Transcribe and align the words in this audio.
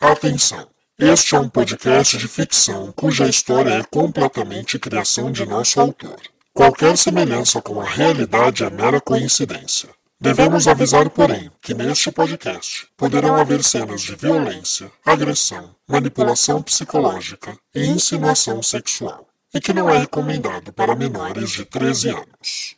Atenção! 0.00 0.68
Este 0.96 1.34
é 1.34 1.40
um 1.40 1.48
podcast 1.48 2.16
de 2.16 2.28
ficção 2.28 2.92
cuja 2.92 3.26
história 3.26 3.70
é 3.70 3.82
completamente 3.82 4.78
criação 4.78 5.32
de 5.32 5.44
nosso 5.44 5.80
autor. 5.80 6.16
Qualquer 6.54 6.96
semelhança 6.96 7.60
com 7.60 7.80
a 7.80 7.84
realidade 7.84 8.62
é 8.62 8.70
mera 8.70 9.00
coincidência. 9.00 9.88
Devemos 10.20 10.68
avisar, 10.68 11.10
porém, 11.10 11.50
que 11.60 11.74
neste 11.74 12.12
podcast 12.12 12.86
poderão 12.96 13.34
haver 13.34 13.64
cenas 13.64 14.02
de 14.02 14.14
violência, 14.14 14.88
agressão, 15.04 15.74
manipulação 15.88 16.62
psicológica 16.62 17.58
e 17.74 17.84
insinuação 17.84 18.62
sexual, 18.62 19.26
e 19.52 19.60
que 19.60 19.72
não 19.72 19.90
é 19.90 19.98
recomendado 19.98 20.72
para 20.72 20.94
menores 20.94 21.50
de 21.50 21.64
13 21.64 22.10
anos. 22.10 22.76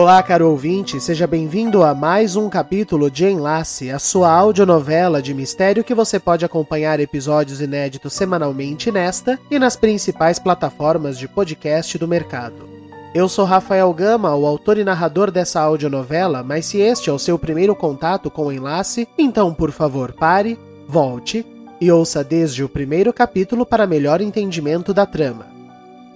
Olá, 0.00 0.22
caro 0.22 0.48
ouvinte, 0.48 1.00
seja 1.00 1.26
bem-vindo 1.26 1.82
a 1.82 1.92
mais 1.92 2.36
um 2.36 2.48
capítulo 2.48 3.10
de 3.10 3.26
Enlace, 3.26 3.90
a 3.90 3.98
sua 3.98 4.30
audionovela 4.30 5.20
de 5.20 5.34
mistério 5.34 5.82
que 5.82 5.92
você 5.92 6.20
pode 6.20 6.44
acompanhar 6.44 7.00
episódios 7.00 7.60
inéditos 7.60 8.12
semanalmente 8.12 8.92
nesta 8.92 9.40
e 9.50 9.58
nas 9.58 9.74
principais 9.74 10.38
plataformas 10.38 11.18
de 11.18 11.26
podcast 11.26 11.98
do 11.98 12.06
mercado. 12.06 12.68
Eu 13.12 13.28
sou 13.28 13.44
Rafael 13.44 13.92
Gama, 13.92 14.36
o 14.36 14.46
autor 14.46 14.78
e 14.78 14.84
narrador 14.84 15.32
dessa 15.32 15.60
audionovela, 15.60 16.44
mas 16.44 16.66
se 16.66 16.78
este 16.78 17.10
é 17.10 17.12
o 17.12 17.18
seu 17.18 17.36
primeiro 17.36 17.74
contato 17.74 18.30
com 18.30 18.46
o 18.46 18.52
Enlace, 18.52 19.08
então 19.18 19.52
por 19.52 19.72
favor 19.72 20.12
pare, 20.12 20.56
volte 20.86 21.44
e 21.80 21.90
ouça 21.90 22.22
desde 22.22 22.62
o 22.62 22.68
primeiro 22.68 23.12
capítulo 23.12 23.66
para 23.66 23.84
melhor 23.84 24.20
entendimento 24.20 24.94
da 24.94 25.04
trama. 25.04 25.57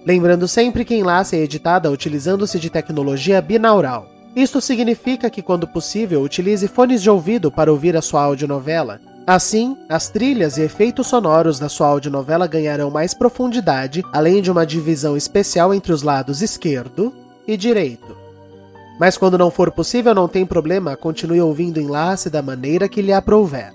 Lembrando 0.05 0.47
sempre 0.47 0.83
que 0.83 0.95
Enlace 0.95 1.35
é 1.35 1.39
editada 1.39 1.89
utilizando-se 1.89 2.59
de 2.59 2.69
tecnologia 2.69 3.41
binaural. 3.41 4.09
Isto 4.35 4.59
significa 4.59 5.29
que, 5.29 5.41
quando 5.41 5.67
possível, 5.67 6.21
utilize 6.21 6.67
fones 6.67 7.01
de 7.01 7.09
ouvido 7.09 7.51
para 7.51 7.71
ouvir 7.71 7.95
a 7.95 8.01
sua 8.01 8.23
audionovela. 8.23 8.99
Assim, 9.25 9.77
as 9.87 10.09
trilhas 10.09 10.57
e 10.57 10.63
efeitos 10.63 11.07
sonoros 11.07 11.57
da 11.57 11.69
sua 11.69 11.87
audionovela 11.87 12.47
ganharão 12.47 12.89
mais 12.89 13.13
profundidade, 13.13 14.03
além 14.11 14.41
de 14.41 14.51
uma 14.51 14.65
divisão 14.65 15.15
especial 15.15 15.73
entre 15.73 15.93
os 15.93 16.01
lados 16.01 16.41
esquerdo 16.41 17.13
e 17.47 17.55
direito. 17.55 18.17
Mas 18.99 19.17
quando 19.17 19.37
não 19.37 19.49
for 19.49 19.71
possível, 19.71 20.13
não 20.13 20.27
tem 20.27 20.45
problema, 20.45 20.97
continue 20.97 21.39
ouvindo 21.39 21.79
Enlace 21.79 22.29
da 22.29 22.41
maneira 22.41 22.89
que 22.89 23.01
lhe 23.01 23.13
aprouver. 23.13 23.71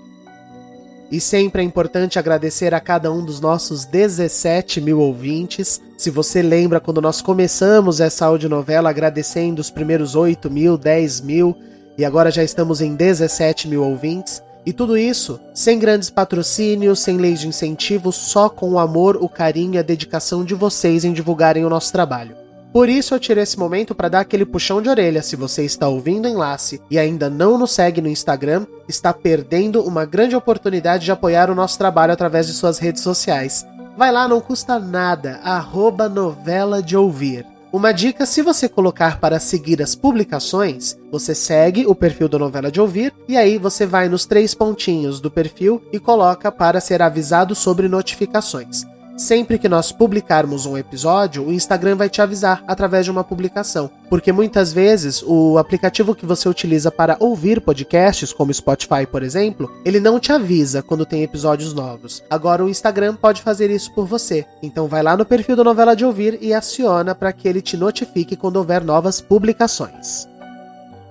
E 1.11 1.19
sempre 1.19 1.63
é 1.63 1.65
importante 1.65 2.19
agradecer 2.19 2.73
a 2.73 2.79
cada 2.79 3.11
um 3.11 3.25
dos 3.25 3.39
nossos 3.39 3.83
17 3.83 4.79
mil 4.79 4.99
ouvintes. 4.99 5.81
Se 5.97 6.11
você 6.11 6.41
lembra 6.41 6.79
quando 6.79 7.01
nós 7.01 7.19
começamos 7.19 7.99
essa 7.99 8.27
audionovela 8.27 8.91
agradecendo 8.91 9.59
os 9.59 9.71
primeiros 9.71 10.15
8 10.15 10.51
mil, 10.51 10.77
10 10.77 11.21
mil, 11.21 11.57
e 11.97 12.05
agora 12.05 12.29
já 12.29 12.43
estamos 12.43 12.79
em 12.79 12.95
17 12.95 13.67
mil 13.67 13.83
ouvintes. 13.83 14.43
E 14.65 14.71
tudo 14.71 14.95
isso 14.95 15.39
sem 15.51 15.79
grandes 15.79 16.11
patrocínios, 16.11 16.99
sem 16.99 17.17
leis 17.17 17.39
de 17.39 17.47
incentivo, 17.47 18.11
só 18.11 18.47
com 18.47 18.71
o 18.71 18.79
amor, 18.79 19.17
o 19.19 19.27
carinho 19.27 19.75
e 19.75 19.77
a 19.79 19.83
dedicação 19.83 20.45
de 20.45 20.53
vocês 20.53 21.03
em 21.03 21.11
divulgarem 21.11 21.65
o 21.65 21.69
nosso 21.69 21.91
trabalho. 21.91 22.38
Por 22.71 22.87
isso 22.87 23.15
eu 23.15 23.19
tirei 23.19 23.43
esse 23.43 23.57
momento 23.57 23.95
para 23.95 24.09
dar 24.09 24.19
aquele 24.19 24.45
puxão 24.45 24.81
de 24.81 24.89
orelha. 24.89 25.23
Se 25.23 25.35
você 25.35 25.65
está 25.65 25.87
ouvindo 25.87 26.25
o 26.25 26.29
enlace 26.29 26.79
e 26.89 26.99
ainda 26.99 27.29
não 27.29 27.57
nos 27.57 27.71
segue 27.71 27.99
no 27.99 28.07
Instagram, 28.07 28.67
está 28.87 29.11
perdendo 29.11 29.81
uma 29.83 30.05
grande 30.05 30.35
oportunidade 30.35 31.05
de 31.05 31.11
apoiar 31.11 31.49
o 31.49 31.55
nosso 31.55 31.77
trabalho 31.77 32.13
através 32.13 32.45
de 32.45 32.53
suas 32.53 32.77
redes 32.77 33.01
sociais. 33.01 33.65
Vai 33.97 34.11
lá, 34.11 34.27
não 34.27 34.39
custa 34.39 34.79
nada, 34.79 35.39
arroba 35.43 36.07
novela 36.07 36.81
de 36.81 36.95
ouvir. 36.95 37.45
Uma 37.71 37.91
dica: 37.91 38.25
se 38.25 38.41
você 38.41 38.69
colocar 38.69 39.19
para 39.19 39.39
seguir 39.39 39.81
as 39.81 39.95
publicações, 39.95 40.97
você 41.11 41.35
segue 41.35 41.85
o 41.85 41.95
perfil 41.95 42.27
do 42.27 42.39
Novela 42.39 42.71
de 42.71 42.81
Ouvir 42.81 43.13
e 43.27 43.37
aí 43.37 43.57
você 43.57 43.85
vai 43.85 44.09
nos 44.09 44.25
três 44.25 44.55
pontinhos 44.55 45.19
do 45.19 45.29
perfil 45.29 45.81
e 45.91 45.99
coloca 45.99 46.51
para 46.51 46.79
ser 46.79 47.01
avisado 47.01 47.53
sobre 47.53 47.87
notificações. 47.87 48.85
Sempre 49.19 49.59
que 49.59 49.67
nós 49.67 49.91
publicarmos 49.91 50.65
um 50.65 50.77
episódio, 50.77 51.45
o 51.45 51.51
Instagram 51.51 51.97
vai 51.97 52.07
te 52.07 52.21
avisar 52.21 52.63
através 52.65 53.03
de 53.03 53.11
uma 53.11 53.21
publicação. 53.21 53.91
Porque 54.09 54.31
muitas 54.31 54.71
vezes 54.71 55.21
o 55.21 55.57
aplicativo 55.57 56.15
que 56.15 56.25
você 56.25 56.47
utiliza 56.47 56.89
para 56.89 57.17
ouvir 57.19 57.59
podcasts, 57.59 58.31
como 58.31 58.53
Spotify, 58.53 59.05
por 59.05 59.21
exemplo, 59.21 59.69
ele 59.83 59.99
não 59.99 60.21
te 60.21 60.31
avisa 60.31 60.81
quando 60.81 61.05
tem 61.05 61.21
episódios 61.21 61.73
novos. 61.73 62.23
Agora 62.29 62.63
o 62.63 62.69
Instagram 62.69 63.13
pode 63.13 63.41
fazer 63.41 63.69
isso 63.69 63.93
por 63.93 64.05
você. 64.05 64.45
Então 64.63 64.87
vai 64.87 65.03
lá 65.03 65.17
no 65.17 65.25
perfil 65.25 65.57
da 65.57 65.65
Novela 65.65 65.97
de 65.97 66.05
Ouvir 66.05 66.37
e 66.39 66.53
aciona 66.53 67.13
para 67.13 67.33
que 67.33 67.45
ele 67.45 67.61
te 67.61 67.75
notifique 67.75 68.37
quando 68.37 68.55
houver 68.55 68.81
novas 68.81 69.19
publicações. 69.19 70.28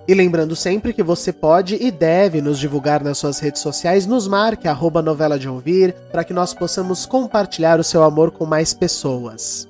E 0.08 0.14
lembrando 0.14 0.56
sempre 0.56 0.94
que 0.94 1.02
você 1.02 1.30
pode 1.30 1.76
e 1.78 1.90
deve 1.90 2.40
nos 2.40 2.58
divulgar 2.58 3.04
nas 3.04 3.18
suas 3.18 3.38
redes 3.40 3.60
sociais, 3.60 4.06
nos 4.06 4.26
marque 4.26 4.66
arroba 4.66 5.02
novela 5.02 5.38
de 5.38 5.46
ouvir, 5.46 5.94
para 6.10 6.24
que 6.24 6.32
nós 6.32 6.54
possamos 6.54 7.04
compartilhar 7.04 7.78
o 7.78 7.84
seu 7.84 8.02
amor 8.02 8.30
com 8.30 8.46
mais 8.46 8.72
pessoas. 8.72 9.68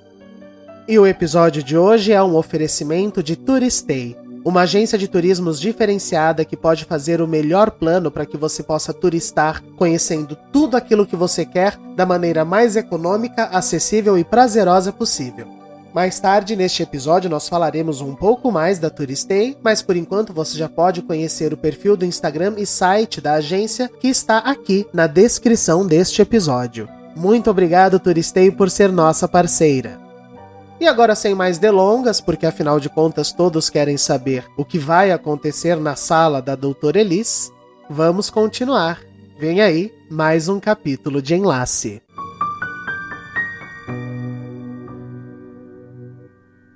E 0.86 0.96
o 0.96 1.04
episódio 1.04 1.60
de 1.60 1.76
hoje 1.76 2.12
é 2.12 2.22
um 2.22 2.36
oferecimento 2.36 3.20
de 3.20 3.34
Turistei, 3.34 4.16
uma 4.44 4.60
agência 4.60 4.96
de 4.96 5.08
turismos 5.08 5.58
diferenciada 5.58 6.44
que 6.44 6.56
pode 6.56 6.84
fazer 6.84 7.20
o 7.20 7.26
melhor 7.26 7.72
plano 7.72 8.08
para 8.08 8.24
que 8.24 8.36
você 8.36 8.62
possa 8.62 8.94
turistar, 8.94 9.60
conhecendo 9.76 10.38
tudo 10.52 10.76
aquilo 10.76 11.04
que 11.04 11.16
você 11.16 11.44
quer 11.44 11.76
da 11.96 12.06
maneira 12.06 12.44
mais 12.44 12.76
econômica, 12.76 13.46
acessível 13.46 14.16
e 14.16 14.22
prazerosa 14.22 14.92
possível. 14.92 15.57
Mais 15.92 16.20
tarde 16.20 16.54
neste 16.54 16.82
episódio 16.82 17.30
nós 17.30 17.48
falaremos 17.48 18.00
um 18.00 18.14
pouco 18.14 18.52
mais 18.52 18.78
da 18.78 18.90
Turistei, 18.90 19.56
mas 19.62 19.82
por 19.82 19.96
enquanto 19.96 20.32
você 20.32 20.56
já 20.56 20.68
pode 20.68 21.02
conhecer 21.02 21.52
o 21.52 21.56
perfil 21.56 21.96
do 21.96 22.04
Instagram 22.04 22.54
e 22.58 22.66
site 22.66 23.20
da 23.20 23.34
agência 23.34 23.88
que 23.88 24.08
está 24.08 24.38
aqui 24.38 24.86
na 24.92 25.06
descrição 25.06 25.86
deste 25.86 26.20
episódio. 26.20 26.88
Muito 27.16 27.50
obrigado 27.50 27.98
Turistei 27.98 28.50
por 28.50 28.70
ser 28.70 28.92
nossa 28.92 29.26
parceira. 29.26 29.98
E 30.80 30.86
agora 30.86 31.16
sem 31.16 31.34
mais 31.34 31.58
delongas, 31.58 32.20
porque 32.20 32.46
afinal 32.46 32.78
de 32.78 32.88
contas 32.88 33.32
todos 33.32 33.68
querem 33.68 33.96
saber 33.96 34.44
o 34.56 34.64
que 34.64 34.78
vai 34.78 35.10
acontecer 35.10 35.76
na 35.76 35.96
sala 35.96 36.40
da 36.40 36.54
Doutora 36.54 37.00
Elis, 37.00 37.50
vamos 37.90 38.30
continuar. 38.30 39.00
Vem 39.36 39.60
aí 39.60 39.92
mais 40.08 40.48
um 40.48 40.60
capítulo 40.60 41.20
de 41.20 41.34
Enlace. 41.34 42.00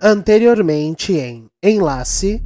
Anteriormente 0.05 1.13
em 1.13 1.47
Enlace. 1.63 2.43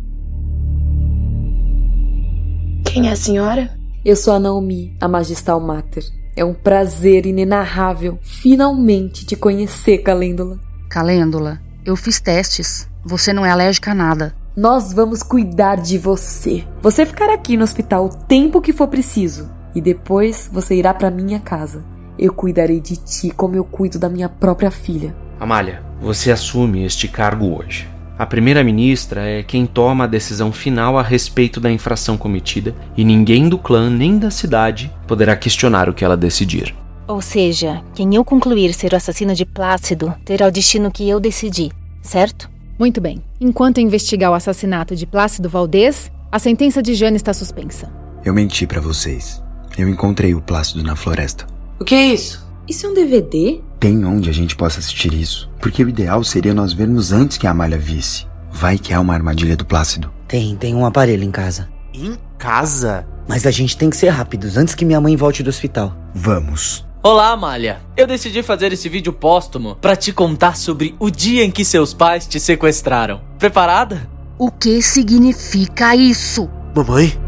Quem 2.84 3.09
é 3.09 3.12
a 3.12 3.17
senhora? 3.17 3.75
Eu 4.05 4.15
sou 4.15 4.34
a 4.34 4.39
Naomi, 4.39 4.94
a 5.00 5.09
Magistal 5.09 5.59
Mater. 5.59 6.05
É 6.37 6.44
um 6.44 6.53
prazer 6.53 7.25
inenarrável 7.25 8.19
finalmente 8.21 9.25
te 9.25 9.34
conhecer, 9.34 10.03
Calêndula. 10.03 10.61
Calêndula, 10.91 11.59
eu 11.83 11.97
fiz 11.97 12.21
testes. 12.21 12.87
Você 13.03 13.33
não 13.33 13.47
é 13.47 13.50
alérgica 13.50 13.93
a 13.93 13.94
nada. 13.94 14.37
Nós 14.55 14.93
vamos 14.93 15.23
cuidar 15.23 15.77
de 15.77 15.97
você. 15.97 16.62
Você 16.83 17.06
ficará 17.06 17.33
aqui 17.33 17.56
no 17.56 17.65
hospital 17.65 18.05
o 18.05 18.15
tempo 18.27 18.61
que 18.61 18.75
for 18.75 18.88
preciso. 18.88 19.50
E 19.75 19.81
depois 19.81 20.47
você 20.53 20.75
irá 20.75 20.93
para 20.93 21.11
minha 21.11 21.41
casa. 21.41 21.83
Eu 22.19 22.34
cuidarei 22.34 22.83
de 22.83 22.97
ti 22.99 23.31
como 23.31 23.56
eu 23.56 23.65
cuido 23.65 23.99
da 23.99 24.11
minha 24.11 24.28
própria 24.28 24.71
filha. 24.71 25.17
Amália, 25.41 25.85
você 26.00 26.30
assume 26.30 26.84
este 26.84 27.08
cargo 27.08 27.56
hoje. 27.56 27.88
A 28.18 28.24
primeira-ministra 28.24 29.28
é 29.28 29.42
quem 29.42 29.66
toma 29.66 30.04
a 30.04 30.06
decisão 30.06 30.50
final 30.50 30.98
a 30.98 31.02
respeito 31.02 31.60
da 31.60 31.70
infração 31.70 32.16
cometida 32.16 32.74
e 32.96 33.04
ninguém 33.04 33.48
do 33.48 33.58
clã 33.58 33.90
nem 33.90 34.18
da 34.18 34.30
cidade 34.30 34.90
poderá 35.06 35.36
questionar 35.36 35.88
o 35.88 35.92
que 35.92 36.04
ela 36.04 36.16
decidir. 36.16 36.74
Ou 37.06 37.20
seja, 37.20 37.82
quem 37.94 38.14
eu 38.14 38.24
concluir 38.24 38.72
ser 38.72 38.92
o 38.92 38.96
assassino 38.96 39.34
de 39.34 39.44
Plácido 39.44 40.14
terá 40.24 40.46
o 40.46 40.50
destino 40.50 40.90
que 40.90 41.08
eu 41.08 41.20
decidi, 41.20 41.70
certo? 42.02 42.50
Muito 42.78 43.00
bem. 43.00 43.22
Enquanto 43.40 43.80
investigar 43.80 44.30
o 44.30 44.34
assassinato 44.34 44.96
de 44.96 45.06
Plácido 45.06 45.49
Valdez, 45.49 46.10
a 46.32 46.38
sentença 46.38 46.82
de 46.82 46.94
Jane 46.94 47.16
está 47.16 47.32
suspensa. 47.32 47.92
Eu 48.25 48.34
menti 48.34 48.66
para 48.66 48.81
vocês. 48.81 49.42
Eu 49.78 49.88
encontrei 49.88 50.34
o 50.34 50.40
Plácido 50.40 50.82
na 50.82 50.96
floresta. 50.96 51.46
O 51.78 51.84
que 51.84 51.94
é 51.94 52.06
isso? 52.06 52.46
Isso 52.66 52.87
é 52.87 52.88
um 52.88 52.94
DVD? 52.94 53.60
Tem 53.78 54.05
onde 54.05 54.31
a 54.31 54.32
gente 54.32 54.56
possa 54.56 54.78
assistir 54.78 55.12
isso. 55.12 55.50
Porque 55.61 55.84
o 55.84 55.88
ideal 55.88 56.25
seria 56.25 56.55
nós 56.55 56.73
vermos 56.73 57.12
antes 57.12 57.37
que 57.37 57.46
a 57.46 57.50
Amália 57.50 57.78
visse. 57.78 58.26
Vai 58.50 58.78
que 58.78 58.93
é 58.93 58.99
uma 58.99 59.14
armadilha 59.14 59.56
do 59.56 59.67
Plácido. 59.67 60.11
Tem, 60.26 60.56
tem 60.56 60.75
um 60.75 60.87
aparelho 60.87 61.23
em 61.23 61.31
casa. 61.31 61.69
Em 61.93 62.17
casa? 62.38 63.06
Mas 63.28 63.46
a 63.46 63.50
gente 63.50 63.76
tem 63.76 63.90
que 63.90 63.96
ser 63.96 64.08
rápidos 64.08 64.56
antes 64.56 64.75
que 64.75 64.84
minha 64.84 65.00
mãe 65.00 65.17
volte 65.17 65.43
do 65.43 65.50
hospital. 65.50 65.94
Vamos. 66.14 66.87
Olá, 67.02 67.31
Amália. 67.31 67.81
Eu 67.96 68.06
decidi 68.06 68.43
fazer 68.43 68.73
esse 68.73 68.88
vídeo 68.88 69.12
póstumo 69.12 69.76
para 69.76 69.94
te 69.94 70.12
contar 70.12 70.56
sobre 70.56 70.94
o 70.99 71.11
dia 71.11 71.44
em 71.44 71.50
que 71.50 71.64
seus 71.64 71.94
pais 71.94 72.26
te 72.26 72.40
sequestraram. 72.40 73.20
Preparada? 73.38 74.08
O 74.38 74.50
que 74.50 74.82
significa 74.82 75.94
isso? 75.94 76.49
Mamãe? 76.75 77.25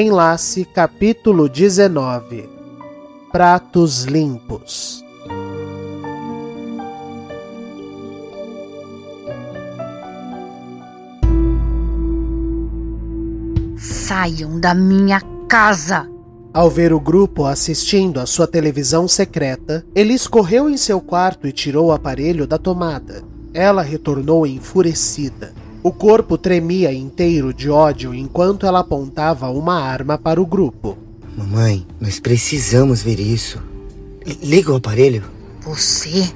Enlace 0.00 0.64
capítulo 0.64 1.48
19 1.48 2.48
Pratos 3.32 4.04
limpos. 4.04 5.04
Saiam 13.76 14.60
da 14.60 14.72
minha 14.72 15.20
casa! 15.48 16.08
Ao 16.54 16.70
ver 16.70 16.92
o 16.92 17.00
grupo 17.00 17.44
assistindo 17.44 18.20
à 18.20 18.26
sua 18.26 18.46
televisão 18.46 19.08
secreta, 19.08 19.84
Elis 19.96 20.28
correu 20.28 20.70
em 20.70 20.76
seu 20.76 21.00
quarto 21.00 21.48
e 21.48 21.52
tirou 21.52 21.86
o 21.88 21.92
aparelho 21.92 22.46
da 22.46 22.56
tomada. 22.56 23.24
Ela 23.52 23.82
retornou 23.82 24.46
enfurecida. 24.46 25.52
O 25.82 25.92
corpo 25.92 26.36
tremia 26.36 26.92
inteiro 26.92 27.54
de 27.54 27.70
ódio 27.70 28.14
enquanto 28.14 28.66
ela 28.66 28.80
apontava 28.80 29.48
uma 29.48 29.80
arma 29.80 30.18
para 30.18 30.40
o 30.40 30.46
grupo. 30.46 30.98
Mamãe, 31.36 31.86
nós 32.00 32.18
precisamos 32.18 33.00
ver 33.00 33.20
isso. 33.20 33.62
L 34.26 34.38
liga 34.42 34.72
o 34.72 34.76
aparelho. 34.76 35.22
Você? 35.60 36.32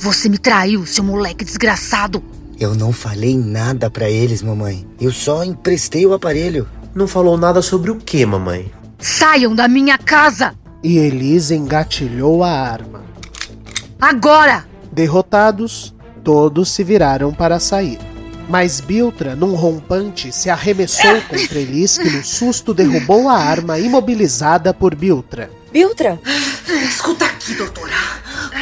Você 0.00 0.28
me 0.28 0.38
traiu, 0.38 0.86
seu 0.86 1.04
moleque 1.04 1.44
desgraçado! 1.44 2.22
Eu 2.58 2.74
não 2.74 2.92
falei 2.92 3.36
nada 3.36 3.90
para 3.90 4.10
eles, 4.10 4.42
mamãe. 4.42 4.86
Eu 5.00 5.12
só 5.12 5.44
emprestei 5.44 6.06
o 6.06 6.14
aparelho. 6.14 6.66
Não 6.94 7.06
falou 7.06 7.36
nada 7.36 7.62
sobre 7.62 7.90
o 7.90 7.96
que, 7.96 8.24
mamãe? 8.24 8.72
Saiam 8.98 9.54
da 9.54 9.68
minha 9.68 9.98
casa! 9.98 10.54
E 10.82 10.98
Elise 10.98 11.54
engatilhou 11.54 12.42
a 12.42 12.50
arma. 12.50 13.02
Agora! 14.00 14.64
Derrotados, 14.90 15.94
todos 16.24 16.70
se 16.70 16.82
viraram 16.82 17.32
para 17.32 17.60
sair. 17.60 17.98
Mas 18.48 18.80
Biltra, 18.80 19.36
num 19.36 19.54
rompante, 19.54 20.32
se 20.32 20.48
arremessou 20.48 21.20
contra 21.28 21.58
Elis, 21.58 21.98
que 21.98 22.08
no 22.08 22.24
susto 22.24 22.72
derrubou 22.72 23.28
a 23.28 23.36
arma 23.36 23.78
imobilizada 23.78 24.72
por 24.72 24.94
Biltra. 24.94 25.50
Biltra? 25.70 26.18
Escuta 26.88 27.26
aqui, 27.26 27.54
doutora. 27.54 27.92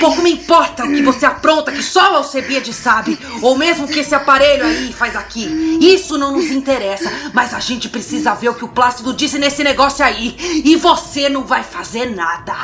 Pouco 0.00 0.22
me 0.22 0.32
importa 0.32 0.84
o 0.84 0.88
que 0.88 1.02
você 1.02 1.24
apronta, 1.24 1.70
que 1.70 1.82
só 1.82 2.12
o 2.12 2.16
Alcebiade 2.16 2.72
sabe, 2.72 3.16
ou 3.40 3.56
mesmo 3.56 3.84
o 3.84 3.88
que 3.88 4.00
esse 4.00 4.14
aparelho 4.14 4.66
aí 4.66 4.92
faz 4.92 5.14
aqui. 5.14 5.78
Isso 5.80 6.18
não 6.18 6.32
nos 6.32 6.50
interessa, 6.50 7.10
mas 7.32 7.54
a 7.54 7.60
gente 7.60 7.88
precisa 7.88 8.34
ver 8.34 8.48
o 8.48 8.54
que 8.54 8.64
o 8.64 8.68
Plácido 8.68 9.14
disse 9.14 9.38
nesse 9.38 9.62
negócio 9.62 10.04
aí. 10.04 10.36
E 10.64 10.74
você 10.74 11.28
não 11.28 11.44
vai 11.44 11.62
fazer 11.62 12.14
nada. 12.14 12.54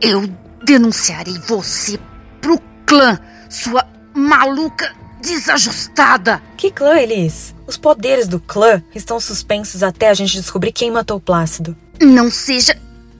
Eu 0.00 0.28
denunciarei 0.62 1.38
você 1.48 1.98
pro 2.40 2.60
clã, 2.84 3.18
sua 3.48 3.84
maluca 4.14 5.05
desajustada. 5.26 6.40
Que 6.56 6.70
clã, 6.70 6.98
Elis? 6.98 7.54
Os 7.66 7.76
poderes 7.76 8.28
do 8.28 8.38
clã 8.40 8.82
estão 8.94 9.18
suspensos 9.18 9.82
até 9.82 10.08
a 10.08 10.14
gente 10.14 10.36
descobrir 10.36 10.72
quem 10.72 10.90
matou 10.90 11.16
o 11.16 11.20
Plácido. 11.20 11.76
Não 12.00 12.30
seja 12.30 12.76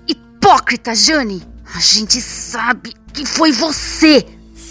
hipócrita, 0.06 0.94
Jane. 0.94 1.42
A 1.74 1.80
gente 1.80 2.20
sabe 2.20 2.94
que 3.12 3.26
foi 3.26 3.50
você. 3.52 4.24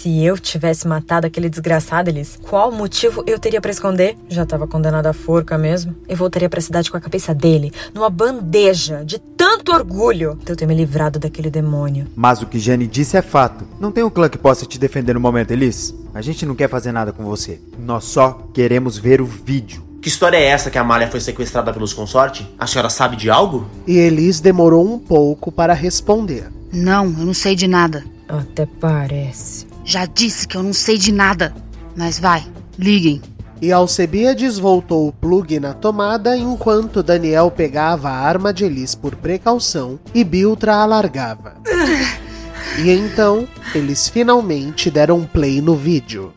Se 0.06 0.24
eu 0.24 0.38
tivesse 0.38 0.86
matado 0.86 1.26
aquele 1.26 1.48
desgraçado, 1.48 2.08
Elis, 2.08 2.38
qual 2.40 2.70
motivo 2.70 3.24
eu 3.26 3.40
teria 3.40 3.60
para 3.60 3.72
esconder? 3.72 4.16
Já 4.28 4.46
tava 4.46 4.64
condenado 4.64 5.06
à 5.06 5.12
forca 5.12 5.58
mesmo. 5.58 5.96
Eu 6.08 6.16
voltaria 6.16 6.48
para 6.48 6.60
a 6.60 6.62
cidade 6.62 6.92
com 6.92 6.96
a 6.96 7.00
cabeça 7.00 7.34
dele, 7.34 7.72
numa 7.92 8.08
bandeja, 8.08 9.04
de 9.04 9.18
tanto 9.18 9.72
orgulho 9.72 10.38
de 10.44 10.52
eu 10.52 10.54
ter 10.54 10.64
me 10.64 10.76
livrado 10.76 11.18
daquele 11.18 11.50
demônio. 11.50 12.06
Mas 12.14 12.40
o 12.40 12.46
que 12.46 12.60
Jane 12.60 12.86
disse 12.86 13.16
é 13.16 13.20
fato. 13.20 13.66
Não 13.80 13.90
tem 13.90 14.04
um 14.04 14.08
clã 14.08 14.28
que 14.28 14.38
possa 14.38 14.64
te 14.64 14.78
defender 14.78 15.12
no 15.12 15.18
momento, 15.18 15.50
Elis. 15.50 15.92
A 16.14 16.22
gente 16.22 16.46
não 16.46 16.54
quer 16.54 16.68
fazer 16.68 16.92
nada 16.92 17.12
com 17.12 17.24
você. 17.24 17.60
Nós 17.76 18.04
só 18.04 18.46
queremos 18.54 18.96
ver 18.96 19.20
o 19.20 19.26
vídeo. 19.26 19.82
Que 20.00 20.08
história 20.08 20.36
é 20.36 20.44
essa 20.44 20.70
que 20.70 20.78
a 20.78 20.82
Amália 20.82 21.10
foi 21.10 21.18
sequestrada 21.18 21.72
pelos 21.72 21.92
consorte? 21.92 22.48
A 22.56 22.68
senhora 22.68 22.90
sabe 22.90 23.16
de 23.16 23.28
algo? 23.28 23.66
E 23.88 23.98
Elis 23.98 24.38
demorou 24.38 24.86
um 24.86 25.00
pouco 25.00 25.50
para 25.50 25.74
responder. 25.74 26.46
Não, 26.72 27.06
eu 27.06 27.26
não 27.26 27.34
sei 27.34 27.56
de 27.56 27.66
nada. 27.66 28.04
Até 28.28 28.66
parece. 28.66 29.65
Já 29.86 30.04
disse 30.04 30.48
que 30.48 30.56
eu 30.56 30.64
não 30.64 30.72
sei 30.72 30.98
de 30.98 31.12
nada. 31.12 31.54
Mas 31.96 32.18
vai, 32.18 32.44
liguem. 32.76 33.22
E 33.62 33.72
Alcebiades 33.72 34.58
voltou 34.58 35.06
o 35.08 35.12
plug 35.12 35.60
na 35.60 35.72
tomada 35.72 36.36
enquanto 36.36 37.04
Daniel 37.04 37.50
pegava 37.52 38.10
a 38.10 38.18
arma 38.18 38.52
de 38.52 38.64
Elis 38.64 38.96
por 38.96 39.14
precaução 39.14 39.98
e 40.12 40.24
Biltra 40.24 40.74
a 40.74 40.84
largava. 40.84 41.54
e 42.84 42.90
então, 42.90 43.46
eles 43.74 44.08
finalmente 44.08 44.90
deram 44.90 45.24
play 45.24 45.60
no 45.62 45.76
vídeo. 45.76 46.34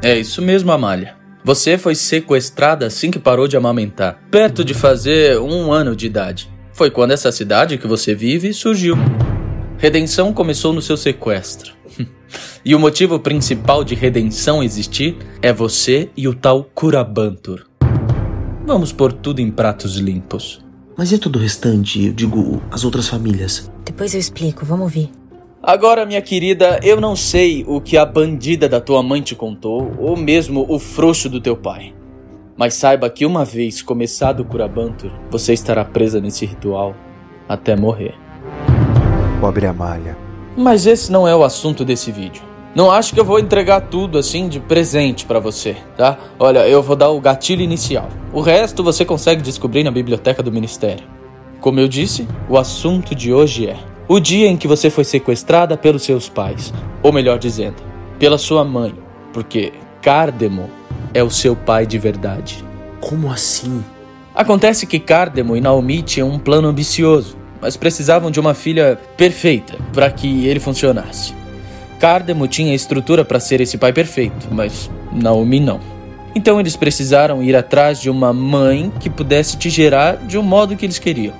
É 0.00 0.16
isso 0.16 0.40
mesmo, 0.40 0.70
Amália. 0.70 1.16
Você 1.44 1.76
foi 1.76 1.96
sequestrada 1.96 2.86
assim 2.86 3.10
que 3.10 3.18
parou 3.18 3.48
de 3.48 3.56
amamentar, 3.56 4.20
perto 4.30 4.64
de 4.64 4.74
fazer 4.74 5.40
um 5.40 5.72
ano 5.72 5.96
de 5.96 6.06
idade. 6.06 6.48
Foi 6.72 6.88
quando 6.88 7.10
essa 7.10 7.32
cidade 7.32 7.78
que 7.78 7.86
você 7.88 8.14
vive 8.14 8.54
surgiu. 8.54 8.96
Redenção 9.78 10.32
começou 10.32 10.72
no 10.72 10.82
seu 10.82 10.96
sequestro. 10.96 11.72
e 12.64 12.74
o 12.74 12.80
motivo 12.80 13.20
principal 13.20 13.84
de 13.84 13.94
redenção 13.94 14.60
existir 14.60 15.16
é 15.40 15.52
você 15.52 16.10
e 16.16 16.26
o 16.26 16.34
tal 16.34 16.64
Curabantur. 16.64 17.64
Vamos 18.66 18.92
pôr 18.92 19.12
tudo 19.12 19.40
em 19.40 19.52
pratos 19.52 19.94
limpos. 19.94 20.64
Mas 20.96 21.12
e 21.12 21.18
todo 21.18 21.36
o 21.36 21.38
restante? 21.38 22.06
Eu 22.06 22.12
digo, 22.12 22.60
as 22.72 22.84
outras 22.84 23.06
famílias. 23.06 23.70
Depois 23.84 24.14
eu 24.14 24.20
explico, 24.20 24.66
vamos 24.66 24.82
ouvir. 24.82 25.10
Agora, 25.62 26.04
minha 26.04 26.20
querida, 26.22 26.80
eu 26.82 27.00
não 27.00 27.14
sei 27.14 27.64
o 27.64 27.80
que 27.80 27.96
a 27.96 28.04
bandida 28.04 28.68
da 28.68 28.80
tua 28.80 29.00
mãe 29.00 29.22
te 29.22 29.36
contou, 29.36 29.92
ou 29.96 30.16
mesmo 30.16 30.66
o 30.68 30.80
frouxo 30.80 31.28
do 31.28 31.40
teu 31.40 31.56
pai. 31.56 31.94
Mas 32.56 32.74
saiba 32.74 33.08
que 33.08 33.24
uma 33.24 33.44
vez 33.44 33.80
começado 33.80 34.40
o 34.40 34.44
Curabantur, 34.44 35.12
você 35.30 35.52
estará 35.52 35.84
presa 35.84 36.20
nesse 36.20 36.44
ritual 36.44 36.96
até 37.48 37.76
morrer. 37.76 38.14
Pobre 39.40 39.66
Amália. 39.66 40.16
Mas 40.56 40.84
esse 40.84 41.12
não 41.12 41.26
é 41.26 41.34
o 41.34 41.44
assunto 41.44 41.84
desse 41.84 42.10
vídeo. 42.10 42.42
Não 42.74 42.90
acho 42.90 43.14
que 43.14 43.20
eu 43.20 43.24
vou 43.24 43.38
entregar 43.38 43.82
tudo 43.82 44.18
assim 44.18 44.48
de 44.48 44.58
presente 44.58 45.24
para 45.24 45.38
você, 45.38 45.76
tá? 45.96 46.18
Olha, 46.40 46.68
eu 46.68 46.82
vou 46.82 46.96
dar 46.96 47.10
o 47.10 47.20
gatilho 47.20 47.62
inicial. 47.62 48.08
O 48.32 48.40
resto 48.40 48.82
você 48.82 49.04
consegue 49.04 49.40
descobrir 49.40 49.84
na 49.84 49.92
biblioteca 49.92 50.42
do 50.42 50.50
ministério. 50.50 51.06
Como 51.60 51.78
eu 51.78 51.86
disse, 51.86 52.26
o 52.48 52.58
assunto 52.58 53.14
de 53.14 53.32
hoje 53.32 53.68
é 53.68 53.76
o 54.08 54.18
dia 54.18 54.48
em 54.48 54.56
que 54.56 54.66
você 54.66 54.90
foi 54.90 55.04
sequestrada 55.04 55.76
pelos 55.76 56.02
seus 56.02 56.28
pais, 56.28 56.72
ou 57.02 57.12
melhor 57.12 57.38
dizendo, 57.38 57.76
pela 58.18 58.38
sua 58.38 58.64
mãe, 58.64 58.94
porque 59.32 59.72
Cardemo 60.02 60.68
é 61.14 61.22
o 61.22 61.30
seu 61.30 61.54
pai 61.54 61.86
de 61.86 61.98
verdade. 61.98 62.64
Como 63.00 63.30
assim? 63.30 63.84
Acontece 64.34 64.86
que 64.86 64.98
Cardemo 64.98 65.56
e 65.56 65.60
Naomi 65.60 66.02
tinham 66.02 66.28
um 66.28 66.38
plano 66.38 66.68
ambicioso, 66.68 67.36
mas 67.60 67.76
precisavam 67.76 68.30
de 68.30 68.40
uma 68.40 68.54
filha 68.54 68.98
perfeita 69.16 69.76
para 69.92 70.10
que 70.10 70.46
ele 70.46 70.60
funcionasse. 70.60 71.34
Cardemo 71.98 72.46
tinha 72.46 72.74
estrutura 72.74 73.24
para 73.24 73.40
ser 73.40 73.60
esse 73.60 73.76
pai 73.76 73.92
perfeito, 73.92 74.48
mas 74.50 74.90
Naomi 75.12 75.58
não. 75.58 75.80
Então 76.34 76.60
eles 76.60 76.76
precisaram 76.76 77.42
ir 77.42 77.56
atrás 77.56 78.00
de 78.00 78.08
uma 78.08 78.32
mãe 78.32 78.92
que 79.00 79.10
pudesse 79.10 79.56
te 79.56 79.68
gerar 79.68 80.16
de 80.16 80.38
um 80.38 80.42
modo 80.42 80.76
que 80.76 80.86
eles 80.86 80.98
queriam. 80.98 81.34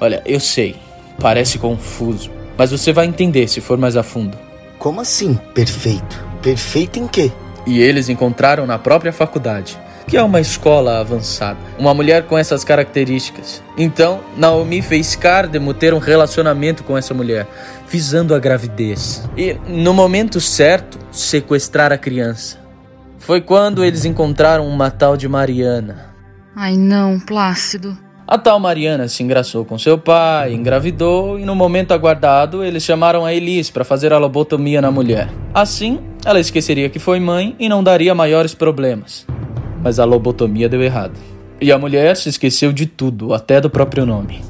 Olha, 0.00 0.22
eu 0.26 0.38
sei, 0.40 0.76
parece 1.18 1.58
confuso, 1.58 2.30
mas 2.56 2.70
você 2.70 2.92
vai 2.92 3.06
entender 3.06 3.48
se 3.48 3.60
for 3.60 3.78
mais 3.78 3.96
a 3.96 4.02
fundo. 4.02 4.36
Como 4.78 5.00
assim, 5.00 5.38
perfeito? 5.54 6.22
Perfeito 6.42 6.98
em 6.98 7.08
quê? 7.08 7.32
E 7.66 7.80
eles 7.80 8.10
encontraram 8.10 8.66
na 8.66 8.78
própria 8.78 9.12
faculdade, 9.12 9.78
que 10.06 10.16
é 10.16 10.22
uma 10.22 10.40
escola 10.40 11.00
avançada, 11.00 11.58
uma 11.78 11.94
mulher 11.94 12.24
com 12.24 12.36
essas 12.36 12.64
características. 12.64 13.62
Então, 13.76 14.20
Naomi 14.36 14.82
fez 14.82 15.16
Cardemo 15.16 15.72
ter 15.72 15.94
um 15.94 15.98
relacionamento 15.98 16.84
com 16.84 16.96
essa 16.96 17.14
mulher, 17.14 17.46
visando 17.88 18.34
a 18.34 18.38
gravidez. 18.38 19.28
E, 19.36 19.56
no 19.66 19.94
momento 19.94 20.40
certo, 20.40 20.98
sequestrar 21.10 21.92
a 21.92 21.98
criança. 21.98 22.58
Foi 23.18 23.40
quando 23.40 23.82
eles 23.82 24.04
encontraram 24.04 24.68
uma 24.68 24.90
tal 24.90 25.16
de 25.16 25.28
Mariana. 25.28 26.14
Ai 26.54 26.76
não, 26.76 27.18
Plácido. 27.18 27.96
A 28.26 28.38
tal 28.38 28.58
Mariana 28.58 29.06
se 29.06 29.22
engraçou 29.22 29.66
com 29.66 29.78
seu 29.78 29.98
pai, 29.98 30.54
engravidou 30.54 31.38
e 31.38 31.44
no 31.44 31.54
momento 31.54 31.92
aguardado 31.92 32.64
eles 32.64 32.82
chamaram 32.82 33.24
a 33.24 33.34
Elis 33.34 33.70
para 33.70 33.84
fazer 33.84 34.14
a 34.14 34.18
lobotomia 34.18 34.80
na 34.80 34.90
mulher. 34.90 35.28
Assim, 35.52 36.00
ela 36.24 36.40
esqueceria 36.40 36.88
que 36.88 36.98
foi 36.98 37.20
mãe 37.20 37.54
e 37.58 37.68
não 37.68 37.84
daria 37.84 38.14
maiores 38.14 38.54
problemas. 38.54 39.26
Mas 39.84 40.00
a 40.00 40.04
lobotomia 40.04 40.68
deu 40.68 40.82
errado. 40.82 41.20
E 41.60 41.70
a 41.70 41.78
mulher 41.78 42.16
se 42.16 42.28
esqueceu 42.28 42.72
de 42.72 42.86
tudo, 42.86 43.32
até 43.32 43.60
do 43.60 43.70
próprio 43.70 44.04
nome. 44.04 44.40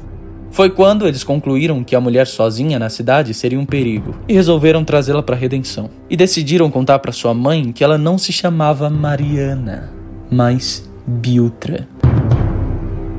Foi 0.49 0.69
quando 0.69 1.05
eles 1.05 1.21
concluíram 1.21 1.83
que 1.83 1.97
a 1.97 1.99
mulher 1.99 2.25
sozinha 2.25 2.79
na 2.79 2.89
cidade 2.89 3.33
seria 3.33 3.59
um 3.59 3.65
perigo 3.65 4.15
e 4.25 4.33
resolveram 4.33 4.85
trazê-la 4.85 5.21
para 5.21 5.35
redenção. 5.35 5.89
E 6.09 6.15
decidiram 6.15 6.71
contar 6.71 6.99
para 6.99 7.11
sua 7.11 7.33
mãe 7.33 7.73
que 7.73 7.83
ela 7.83 7.97
não 7.97 8.17
se 8.17 8.31
chamava 8.31 8.89
Mariana, 8.89 9.91
mas 10.31 10.89
Biltra. 11.05 11.85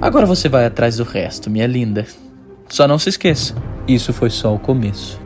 Agora 0.01 0.25
você 0.25 0.49
vai 0.49 0.65
atrás 0.65 0.97
do 0.97 1.05
resto, 1.05 1.51
minha 1.51 1.67
linda. 1.67 2.07
Só 2.71 2.89
não 2.89 2.99
se 2.99 3.11
esqueça, 3.11 3.55
isso 3.87 4.15
foi 4.15 4.31
só 4.31 4.55
o 4.55 4.59
começo. 4.59 5.21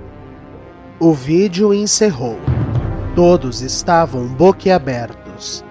O 0.98 1.14
vídeo 1.14 1.72
encerrou. 1.72 2.38
Todos 3.14 3.62
estavam 3.62 4.26
boquiabertos. 4.26 5.64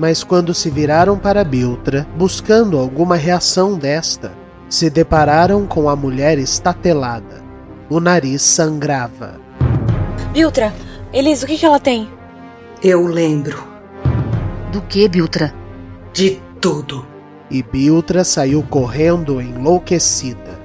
Mas 0.00 0.24
quando 0.24 0.54
se 0.54 0.70
viraram 0.70 1.18
para 1.18 1.44
Biltra, 1.44 2.06
buscando 2.16 2.78
alguma 2.78 3.16
reação 3.16 3.78
desta, 3.78 4.32
se 4.66 4.88
depararam 4.88 5.66
com 5.66 5.90
a 5.90 5.94
mulher 5.94 6.38
estatelada. 6.38 7.44
O 7.90 8.00
nariz 8.00 8.40
sangrava. 8.40 9.38
Biltra, 10.32 10.72
Elis, 11.12 11.42
o 11.42 11.46
que, 11.46 11.58
que 11.58 11.66
ela 11.66 11.78
tem? 11.78 12.08
Eu 12.82 13.06
lembro. 13.06 13.62
Do 14.72 14.80
que, 14.80 15.06
Biltra? 15.06 15.52
De 16.14 16.40
tudo. 16.62 17.06
E 17.50 17.62
Biltra 17.62 18.24
saiu 18.24 18.62
correndo 18.62 19.38
enlouquecida. 19.38 20.58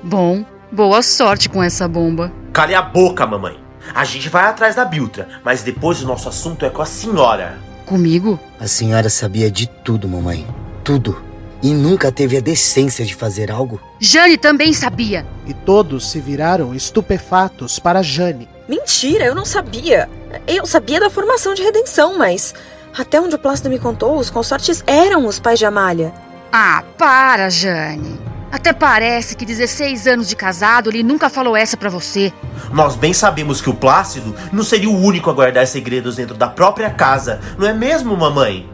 Bom, 0.00 0.44
boa 0.70 1.02
sorte 1.02 1.48
com 1.48 1.60
essa 1.60 1.88
bomba. 1.88 2.30
Cale 2.52 2.76
a 2.76 2.82
boca, 2.82 3.26
mamãe. 3.26 3.58
A 3.92 4.04
gente 4.04 4.28
vai 4.28 4.44
atrás 4.44 4.76
da 4.76 4.84
Biltra, 4.84 5.26
mas 5.44 5.64
depois 5.64 6.00
o 6.04 6.06
nosso 6.06 6.28
assunto 6.28 6.64
é 6.64 6.70
com 6.70 6.82
a 6.82 6.86
senhora. 6.86 7.66
Comigo? 7.88 8.38
A 8.60 8.68
senhora 8.68 9.08
sabia 9.08 9.50
de 9.50 9.66
tudo, 9.66 10.06
mamãe. 10.06 10.46
Tudo. 10.84 11.22
E 11.62 11.72
nunca 11.72 12.12
teve 12.12 12.36
a 12.36 12.40
decência 12.40 13.02
de 13.04 13.14
fazer 13.14 13.50
algo? 13.50 13.80
Jane 13.98 14.36
também 14.36 14.74
sabia. 14.74 15.26
E 15.46 15.54
todos 15.54 16.10
se 16.10 16.20
viraram 16.20 16.74
estupefatos 16.74 17.78
para 17.78 18.02
Jane. 18.02 18.46
Mentira, 18.68 19.24
eu 19.24 19.34
não 19.34 19.46
sabia. 19.46 20.06
Eu 20.46 20.66
sabia 20.66 21.00
da 21.00 21.08
formação 21.08 21.54
de 21.54 21.62
redenção, 21.62 22.18
mas 22.18 22.54
até 22.96 23.18
onde 23.18 23.34
o 23.34 23.38
Plácido 23.38 23.70
me 23.70 23.78
contou, 23.78 24.18
os 24.18 24.28
consortes 24.28 24.84
eram 24.86 25.26
os 25.26 25.38
pais 25.40 25.58
de 25.58 25.64
Amália. 25.64 26.12
Ah, 26.52 26.84
para, 26.98 27.48
Jane. 27.48 28.20
Até 28.50 28.72
parece 28.72 29.36
que 29.36 29.44
16 29.44 30.06
anos 30.06 30.28
de 30.28 30.34
casado 30.34 30.88
ele 30.88 31.02
nunca 31.02 31.28
falou 31.28 31.56
essa 31.56 31.76
para 31.76 31.90
você. 31.90 32.32
Nós 32.72 32.96
bem 32.96 33.12
sabemos 33.12 33.60
que 33.60 33.68
o 33.68 33.74
Plácido 33.74 34.34
não 34.52 34.62
seria 34.62 34.88
o 34.88 34.98
único 34.98 35.28
a 35.28 35.32
guardar 35.34 35.66
segredos 35.66 36.16
dentro 36.16 36.34
da 36.34 36.48
própria 36.48 36.90
casa, 36.90 37.40
não 37.58 37.66
é 37.66 37.74
mesmo, 37.74 38.16
mamãe? 38.16 38.68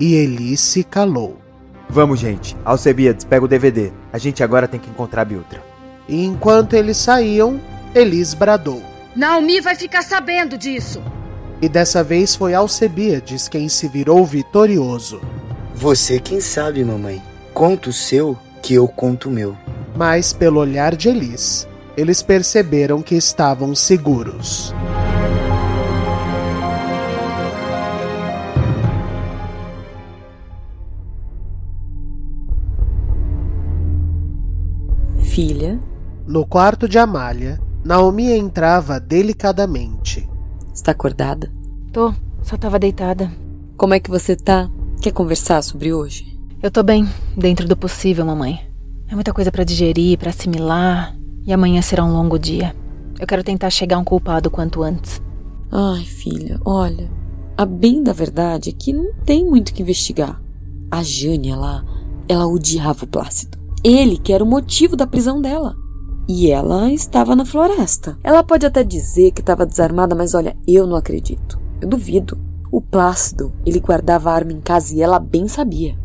E 0.00 0.14
Eli 0.14 0.56
se 0.56 0.82
calou. 0.82 1.38
Vamos, 1.88 2.18
gente. 2.18 2.56
Alcebiades, 2.64 3.24
pega 3.24 3.44
o 3.44 3.48
DVD. 3.48 3.92
A 4.10 4.16
gente 4.16 4.42
agora 4.42 4.66
tem 4.66 4.80
que 4.80 4.88
encontrar 4.88 5.26
Biltra. 5.26 5.62
E 6.08 6.24
enquanto 6.24 6.74
eles 6.74 6.96
saíam, 6.96 7.60
Elis 7.94 8.32
bradou. 8.32 8.82
Naomi 9.14 9.60
vai 9.60 9.74
ficar 9.74 10.02
sabendo 10.02 10.56
disso. 10.56 11.02
E 11.60 11.68
dessa 11.68 12.02
vez 12.02 12.34
foi 12.34 12.54
Alcebiades 12.54 13.46
quem 13.46 13.68
se 13.68 13.86
virou 13.88 14.24
vitorioso. 14.24 15.20
Você 15.74 16.18
quem 16.18 16.40
sabe, 16.40 16.82
mamãe. 16.82 17.22
Conta 17.52 17.90
o 17.90 17.92
seu 17.92 18.38
que 18.62 18.74
eu 18.74 18.86
conto 18.86 19.28
o 19.28 19.32
meu. 19.32 19.56
Mas 19.96 20.32
pelo 20.32 20.60
olhar 20.60 20.94
de 20.94 21.08
Elis, 21.08 21.68
eles 21.96 22.22
perceberam 22.22 23.02
que 23.02 23.14
estavam 23.14 23.74
seguros. 23.74 24.72
Filha. 35.18 35.80
No 36.26 36.46
quarto 36.46 36.88
de 36.88 36.98
Amália, 36.98 37.60
Naomi 37.84 38.30
entrava 38.30 39.00
delicadamente. 39.00 40.28
Está 40.72 40.92
acordada? 40.92 41.50
Tô, 41.92 42.14
só 42.42 42.56
tava 42.56 42.78
deitada. 42.78 43.30
Como 43.76 43.94
é 43.94 44.00
que 44.00 44.10
você 44.10 44.36
tá? 44.36 44.70
Quer 45.00 45.12
conversar 45.12 45.62
sobre 45.62 45.92
hoje? 45.92 46.31
Eu 46.62 46.70
tô 46.70 46.80
bem, 46.84 47.08
dentro 47.36 47.66
do 47.66 47.76
possível, 47.76 48.24
mamãe. 48.24 48.64
É 49.08 49.16
muita 49.16 49.32
coisa 49.32 49.50
para 49.50 49.64
digerir, 49.64 50.16
para 50.16 50.30
assimilar, 50.30 51.12
e 51.44 51.52
amanhã 51.52 51.82
será 51.82 52.04
um 52.04 52.12
longo 52.12 52.38
dia. 52.38 52.72
Eu 53.18 53.26
quero 53.26 53.42
tentar 53.42 53.68
chegar 53.68 53.96
a 53.96 53.98
um 53.98 54.04
culpado 54.04 54.48
quanto 54.48 54.80
antes. 54.80 55.20
Ai, 55.72 56.04
filha, 56.04 56.60
olha, 56.64 57.10
a 57.56 57.66
bem 57.66 58.00
da 58.00 58.12
verdade 58.12 58.70
é 58.70 58.72
que 58.72 58.92
não 58.92 59.12
tem 59.24 59.44
muito 59.44 59.74
que 59.74 59.82
investigar. 59.82 60.40
A 60.88 61.02
Jane, 61.02 61.50
ela, 61.50 61.84
ela 62.28 62.46
odiava 62.46 63.04
o 63.04 63.08
Plácido. 63.08 63.58
Ele 63.82 64.16
que 64.16 64.32
era 64.32 64.44
o 64.44 64.46
motivo 64.46 64.94
da 64.94 65.04
prisão 65.04 65.42
dela. 65.42 65.74
E 66.28 66.48
ela 66.48 66.92
estava 66.92 67.34
na 67.34 67.44
floresta. 67.44 68.16
Ela 68.22 68.44
pode 68.44 68.64
até 68.64 68.84
dizer 68.84 69.32
que 69.32 69.40
estava 69.40 69.66
desarmada, 69.66 70.14
mas 70.14 70.32
olha, 70.32 70.56
eu 70.68 70.86
não 70.86 70.94
acredito. 70.94 71.58
Eu 71.80 71.88
duvido. 71.88 72.38
O 72.70 72.80
Plácido, 72.80 73.52
ele 73.66 73.80
guardava 73.80 74.30
a 74.30 74.34
arma 74.34 74.52
em 74.52 74.60
casa 74.60 74.94
e 74.94 75.02
ela 75.02 75.18
bem 75.18 75.48
sabia. 75.48 76.00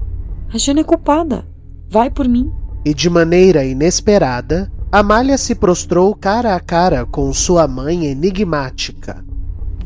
A 0.54 0.58
Jane 0.58 0.82
é 0.82 0.84
culpada. 0.84 1.46
Vai 1.90 2.10
por 2.10 2.28
mim. 2.28 2.52
E 2.86 2.94
de 2.94 3.10
maneira 3.10 3.66
inesperada, 3.66 4.72
Amália 4.90 5.38
se 5.38 5.54
prostrou 5.54 6.16
cara 6.16 6.56
a 6.56 6.60
cara 6.60 7.06
com 7.06 7.34
sua 7.34 7.68
mãe 7.68 8.06
enigmática. 8.06 9.26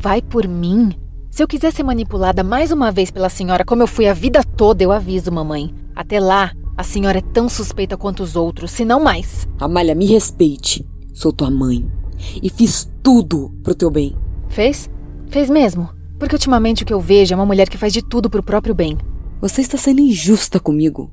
Vai 0.00 0.22
por 0.22 0.46
mim? 0.46 0.92
Se 1.30 1.42
eu 1.42 1.48
quiser 1.48 1.72
ser 1.72 1.82
manipulada 1.82 2.44
mais 2.44 2.70
uma 2.70 2.92
vez 2.92 3.10
pela 3.10 3.28
senhora 3.28 3.64
como 3.64 3.82
eu 3.82 3.86
fui 3.88 4.06
a 4.06 4.14
vida 4.14 4.44
toda, 4.44 4.84
eu 4.84 4.92
aviso, 4.92 5.32
mamãe. 5.32 5.74
Até 5.96 6.20
lá, 6.20 6.52
a 6.76 6.84
senhora 6.84 7.18
é 7.18 7.22
tão 7.22 7.48
suspeita 7.48 7.96
quanto 7.96 8.22
os 8.22 8.36
outros, 8.36 8.70
se 8.70 8.84
não 8.84 9.02
mais. 9.02 9.48
Amália, 9.58 9.94
me 9.94 10.06
respeite. 10.06 10.86
Sou 11.12 11.32
tua 11.32 11.50
mãe. 11.50 11.84
E 12.40 12.48
fiz 12.48 12.88
tudo 13.02 13.50
pro 13.64 13.74
teu 13.74 13.90
bem. 13.90 14.16
Fez? 14.48 14.88
Fez 15.28 15.50
mesmo. 15.50 15.88
Porque 16.18 16.36
ultimamente 16.36 16.84
o 16.84 16.86
que 16.86 16.92
eu 16.92 17.00
vejo 17.00 17.34
é 17.34 17.36
uma 17.36 17.46
mulher 17.46 17.68
que 17.68 17.78
faz 17.78 17.92
de 17.92 18.02
tudo 18.02 18.30
pro 18.30 18.42
próprio 18.42 18.74
bem. 18.74 18.96
Você 19.42 19.60
está 19.60 19.76
sendo 19.76 20.00
injusta 20.00 20.60
comigo. 20.60 21.10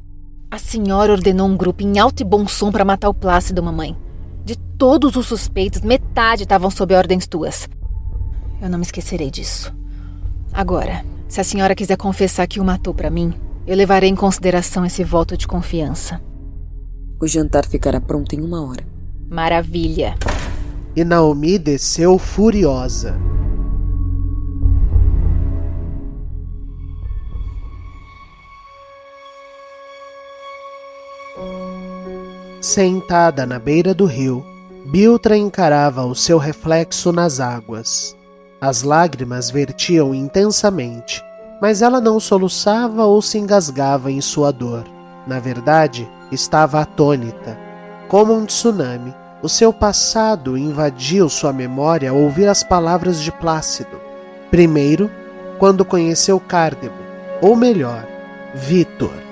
A 0.52 0.60
senhora 0.60 1.12
ordenou 1.12 1.48
um 1.48 1.58
grupo 1.58 1.82
em 1.82 1.98
alto 1.98 2.22
e 2.22 2.24
bom 2.24 2.48
som 2.48 2.72
para 2.72 2.86
matar 2.86 3.10
o 3.10 3.14
Plácido, 3.14 3.64
mamãe. 3.64 3.98
De 4.46 4.56
todos 4.56 5.16
os 5.16 5.26
suspeitos, 5.26 5.82
metade 5.82 6.44
estavam 6.44 6.70
sob 6.70 6.94
ordens 6.94 7.26
tuas. 7.26 7.68
Eu 8.62 8.70
não 8.70 8.78
me 8.78 8.86
esquecerei 8.86 9.32
disso. 9.32 9.76
Agora, 10.54 11.04
se 11.28 11.42
a 11.42 11.44
senhora 11.44 11.74
quiser 11.74 11.98
confessar 11.98 12.46
que 12.46 12.60
o 12.60 12.64
matou 12.64 12.94
para 12.94 13.10
mim, 13.10 13.34
eu 13.66 13.76
levarei 13.76 14.12
em 14.12 14.16
consideração 14.16 14.86
esse 14.86 15.04
voto 15.04 15.36
de 15.36 15.48
confiança. 15.48 16.22
O 17.20 17.26
jantar 17.26 17.66
ficará 17.66 18.00
pronto 18.00 18.36
em 18.36 18.42
uma 18.42 18.64
hora. 18.64 18.84
Maravilha. 19.28 20.16
E 20.96 21.04
Naomi 21.04 21.58
desceu 21.58 22.20
furiosa. 22.20 23.20
Sentada 32.62 33.46
na 33.46 33.58
beira 33.58 33.94
do 33.94 34.06
rio, 34.06 34.46
Biltra 34.86 35.38
encarava 35.38 36.04
o 36.06 36.14
seu 36.14 36.38
reflexo 36.38 37.12
nas 37.14 37.40
águas. 37.40 38.18
As 38.60 38.84
lágrimas 38.84 39.50
vertiam 39.50 40.14
intensamente, 40.14 41.24
mas 41.62 41.82
ela 41.82 42.02
não 42.02 42.20
soluçava 42.20 43.06
ou 43.06 43.22
se 43.22 43.38
engasgava 43.38 44.12
em 44.12 44.20
sua 44.20 44.52
dor. 44.52 44.84
Na 45.26 45.40
verdade, 45.40 46.10
estava 46.32 46.82
atônita. 46.82 47.58
Como 48.10 48.34
um 48.34 48.46
tsunami, 48.46 49.14
o 49.42 49.48
seu 49.48 49.72
passado 49.72 50.58
invadiu 50.58 51.30
sua 51.30 51.54
memória 51.54 52.10
ao 52.10 52.18
ouvir 52.18 52.50
as 52.50 52.62
palavras 52.62 53.22
de 53.22 53.32
Plácido. 53.32 54.02
Primeiro, 54.52 55.10
quando 55.58 55.86
conheceu 55.86 56.40
Cárdemo, 56.42 56.98
ou 57.42 57.56
melhor, 57.56 58.06
Vitor. 58.54 59.29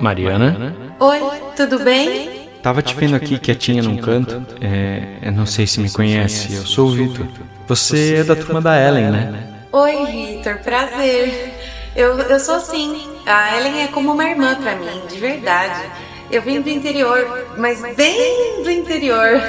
Mariana? 0.00 0.74
Oi, 0.98 1.20
tudo 1.56 1.78
bem? 1.80 2.48
Tava 2.62 2.82
te 2.82 2.94
vendo 2.94 3.14
aqui 3.14 3.38
quietinha 3.38 3.82
num 3.82 3.98
canto. 3.98 4.42
É, 4.60 5.18
eu 5.22 5.32
não 5.32 5.46
sei 5.46 5.66
se 5.66 5.80
me 5.80 5.90
conhece, 5.90 6.54
eu 6.54 6.64
sou 6.64 6.88
o 6.88 6.92
Vitor. 6.92 7.26
Você 7.68 8.16
é 8.16 8.24
da 8.24 8.34
turma 8.34 8.60
da 8.60 8.78
Ellen, 8.78 9.10
né? 9.10 9.46
Oi, 9.72 10.06
Vitor, 10.06 10.58
prazer. 10.58 11.54
Eu, 11.94 12.18
eu 12.18 12.40
sou 12.40 12.60
sim. 12.60 13.02
A 13.26 13.56
Ellen 13.56 13.82
é 13.82 13.88
como 13.88 14.12
uma 14.12 14.24
irmã 14.24 14.54
pra 14.54 14.74
mim, 14.76 15.02
de 15.08 15.18
verdade. 15.18 15.90
Eu 16.30 16.42
vim 16.42 16.60
do 16.60 16.68
interior, 16.68 17.48
mas 17.58 17.80
bem 17.94 18.62
do 18.62 18.70
interior. 18.70 19.40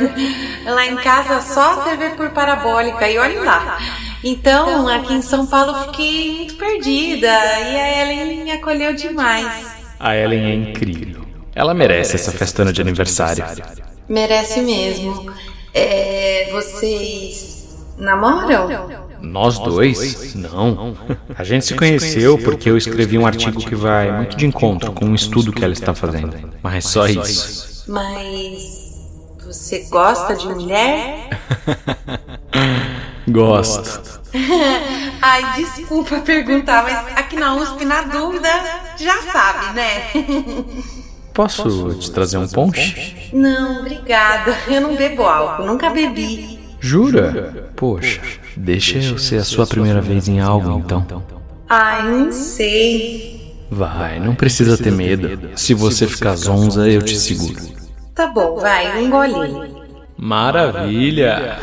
Lá 0.65 0.85
em 0.85 0.95
casa 0.97 1.41
só 1.41 1.77
TV 1.83 2.09
por 2.11 2.29
parabólica 2.31 3.09
e 3.09 3.17
olha 3.17 3.41
lá. 3.41 3.77
Então, 4.23 4.87
aqui 4.87 5.13
em 5.13 5.21
São 5.21 5.45
Paulo 5.47 5.85
fiquei 5.85 6.37
muito 6.37 6.55
perdida 6.55 7.27
e 7.27 7.75
a 7.75 8.01
Ellen 8.01 8.43
me 8.43 8.51
acolheu 8.51 8.93
demais. 8.93 9.80
A 10.01 10.17
Ellen 10.17 10.45
é 10.45 10.55
incrível. 10.55 11.21
Ela 11.53 11.75
merece 11.75 12.15
essa 12.15 12.31
festona 12.31 12.73
de 12.73 12.81
aniversário. 12.81 13.45
Merece 14.09 14.59
mesmo. 14.61 15.31
É, 15.71 16.49
vocês 16.51 17.77
namoram? 17.99 18.89
Nós 19.21 19.59
dois? 19.59 20.33
Não. 20.33 20.97
A 21.37 21.43
gente 21.43 21.65
se 21.65 21.75
conheceu 21.75 22.35
porque 22.39 22.67
eu 22.67 22.77
escrevi 22.77 23.15
um 23.15 23.27
artigo 23.27 23.59
que 23.59 23.75
vai 23.75 24.11
muito 24.11 24.35
de 24.35 24.47
encontro 24.47 24.91
com 24.91 25.05
um 25.05 25.13
estudo 25.13 25.53
que 25.53 25.63
ela 25.63 25.73
está 25.73 25.93
fazendo. 25.93 26.35
Mas 26.63 26.85
só 26.85 27.05
isso. 27.05 27.85
Mas 27.87 28.91
você 29.45 29.85
gosta 29.87 30.35
de 30.35 30.47
mulher? 30.47 31.29
Gosto. 33.29 34.20
Ai, 35.21 35.61
desculpa 35.61 36.19
perguntar, 36.19 36.83
mas 36.83 37.17
aqui 37.17 37.35
na 37.35 37.55
USP, 37.55 37.85
na 37.85 38.03
dúvida, 38.03 38.49
já 38.97 39.21
sabe, 39.21 39.75
né? 39.75 40.11
Posso 41.33 41.93
te 41.95 42.11
trazer 42.11 42.37
um 42.37 42.47
ponche? 42.47 43.29
Não, 43.33 43.79
obrigada. 43.79 44.57
Eu 44.67 44.81
não 44.81 44.95
bebo 44.95 45.23
álcool, 45.23 45.65
nunca 45.65 45.89
bebi. 45.89 46.59
Jura? 46.79 47.71
Poxa, 47.75 48.21
Deixa 48.57 48.97
eu 48.97 49.17
ser 49.17 49.37
a 49.37 49.43
sua 49.43 49.65
primeira 49.65 50.01
vez 50.01 50.27
em 50.27 50.39
algo, 50.39 50.79
então. 50.79 51.23
Ai, 51.69 52.03
não 52.09 52.31
sei. 52.31 53.55
Vai, 53.69 54.19
não 54.19 54.35
precisa 54.35 54.77
ter 54.77 54.91
medo. 54.91 55.51
Se 55.55 55.73
você 55.73 56.05
ficar 56.05 56.35
zonza, 56.35 56.89
eu 56.89 57.01
te 57.01 57.15
seguro. 57.17 57.61
Tá 58.13 58.27
bom, 58.27 58.57
vai, 58.57 59.01
engole. 59.03 59.71
Maravilha! 60.17 61.57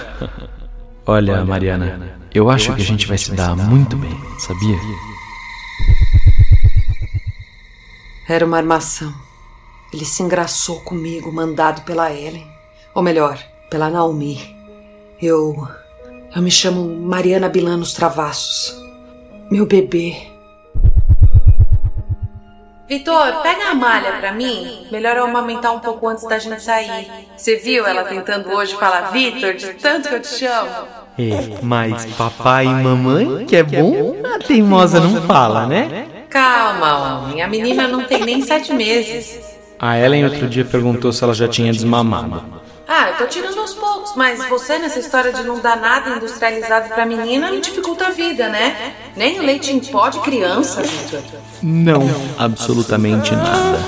Olha, 1.07 1.45
Mariana, 1.45 2.18
eu 2.35 2.51
acho 2.51 2.75
que 2.75 2.83
a 2.83 2.85
gente 2.85 3.07
vai 3.07 3.17
se 3.17 3.33
dar 3.33 3.57
muito 3.57 3.97
bem, 3.97 4.17
sabia? 4.39 4.77
Era 8.29 8.45
uma 8.45 8.59
armação. 8.59 9.15
Ele 9.93 10.05
se 10.05 10.23
engraçou 10.23 10.81
comigo, 10.81 11.33
mandado 11.33 11.83
pela 11.83 12.13
Ellen. 12.13 12.47
Ou 12.95 13.03
melhor, 13.03 13.39
pela 13.71 13.89
Naomi. 13.89 14.55
Eu. 15.21 15.67
Eu 16.35 16.43
me 16.43 16.51
chamo 16.51 16.85
Mariana 16.85 17.49
Bilanos 17.49 17.95
Travassos. 17.95 18.77
Meu 19.51 19.65
bebê. 19.65 20.15
Vitor, 22.87 23.43
pega 23.43 23.71
a 23.71 23.75
malha 23.75 24.19
pra 24.19 24.33
mim. 24.33 24.87
Melhor 24.91 25.17
eu 25.17 25.25
amamentar 25.25 25.75
um 25.75 25.81
pouco 25.81 26.07
antes 26.07 26.27
da 26.27 26.39
gente 26.39 26.63
sair. 26.63 27.11
Você 27.37 27.57
viu 27.57 27.87
ela 27.87 28.05
tentando 28.05 28.51
hoje 28.51 28.75
falar 28.77 29.11
Vitor, 29.11 29.55
de 29.55 29.75
tanto 29.75 30.09
que 30.09 30.15
eu 30.15 30.21
te 30.21 30.29
chamo? 30.29 30.98
É, 31.19 31.59
mas 31.63 32.07
papai 32.15 32.65
e 32.65 32.69
mamãe, 32.69 33.45
que 33.45 33.57
é 33.57 33.63
bom, 33.63 34.17
a 34.25 34.39
teimosa 34.39 35.01
não 35.01 35.21
fala, 35.23 35.67
né? 35.67 36.07
Calma, 36.31 37.23
homem. 37.23 37.43
A 37.43 37.49
menina 37.49 37.89
não 37.89 38.05
tem 38.05 38.25
nem 38.25 38.41
sete 38.43 38.73
meses. 38.73 39.41
A 39.79 39.99
Ellen 39.99 40.25
outro 40.25 40.49
dia 40.49 40.65
perguntou 40.65 41.13
se 41.13 41.25
ela 41.25 41.35
já 41.35 41.49
tinha 41.49 41.73
desmamado. 41.73 42.43
Ah, 42.87 43.11
eu 43.11 43.17
tô 43.17 43.27
tirando 43.27 43.59
aos 43.59 43.75
poucos, 43.75 44.15
mas 44.17 44.49
você 44.49 44.79
nessa 44.79 44.99
história 44.99 45.33
de 45.33 45.43
não 45.43 45.61
dar 45.61 45.77
nada 45.77 46.11
industrializado 46.11 46.89
pra 46.89 47.05
menina 47.05 47.51
me 47.51 47.61
dificulta 47.61 48.07
a 48.07 48.11
vida, 48.11 48.49
né? 48.49 48.95
Nem 49.15 49.39
o 49.39 49.43
leite 49.43 49.73
em 49.73 49.81
pó 49.81 50.09
de 50.09 50.21
criança, 50.21 50.83
Victor. 50.83 51.21
Não, 51.63 52.09
absolutamente 52.39 53.35
nada. 53.35 53.79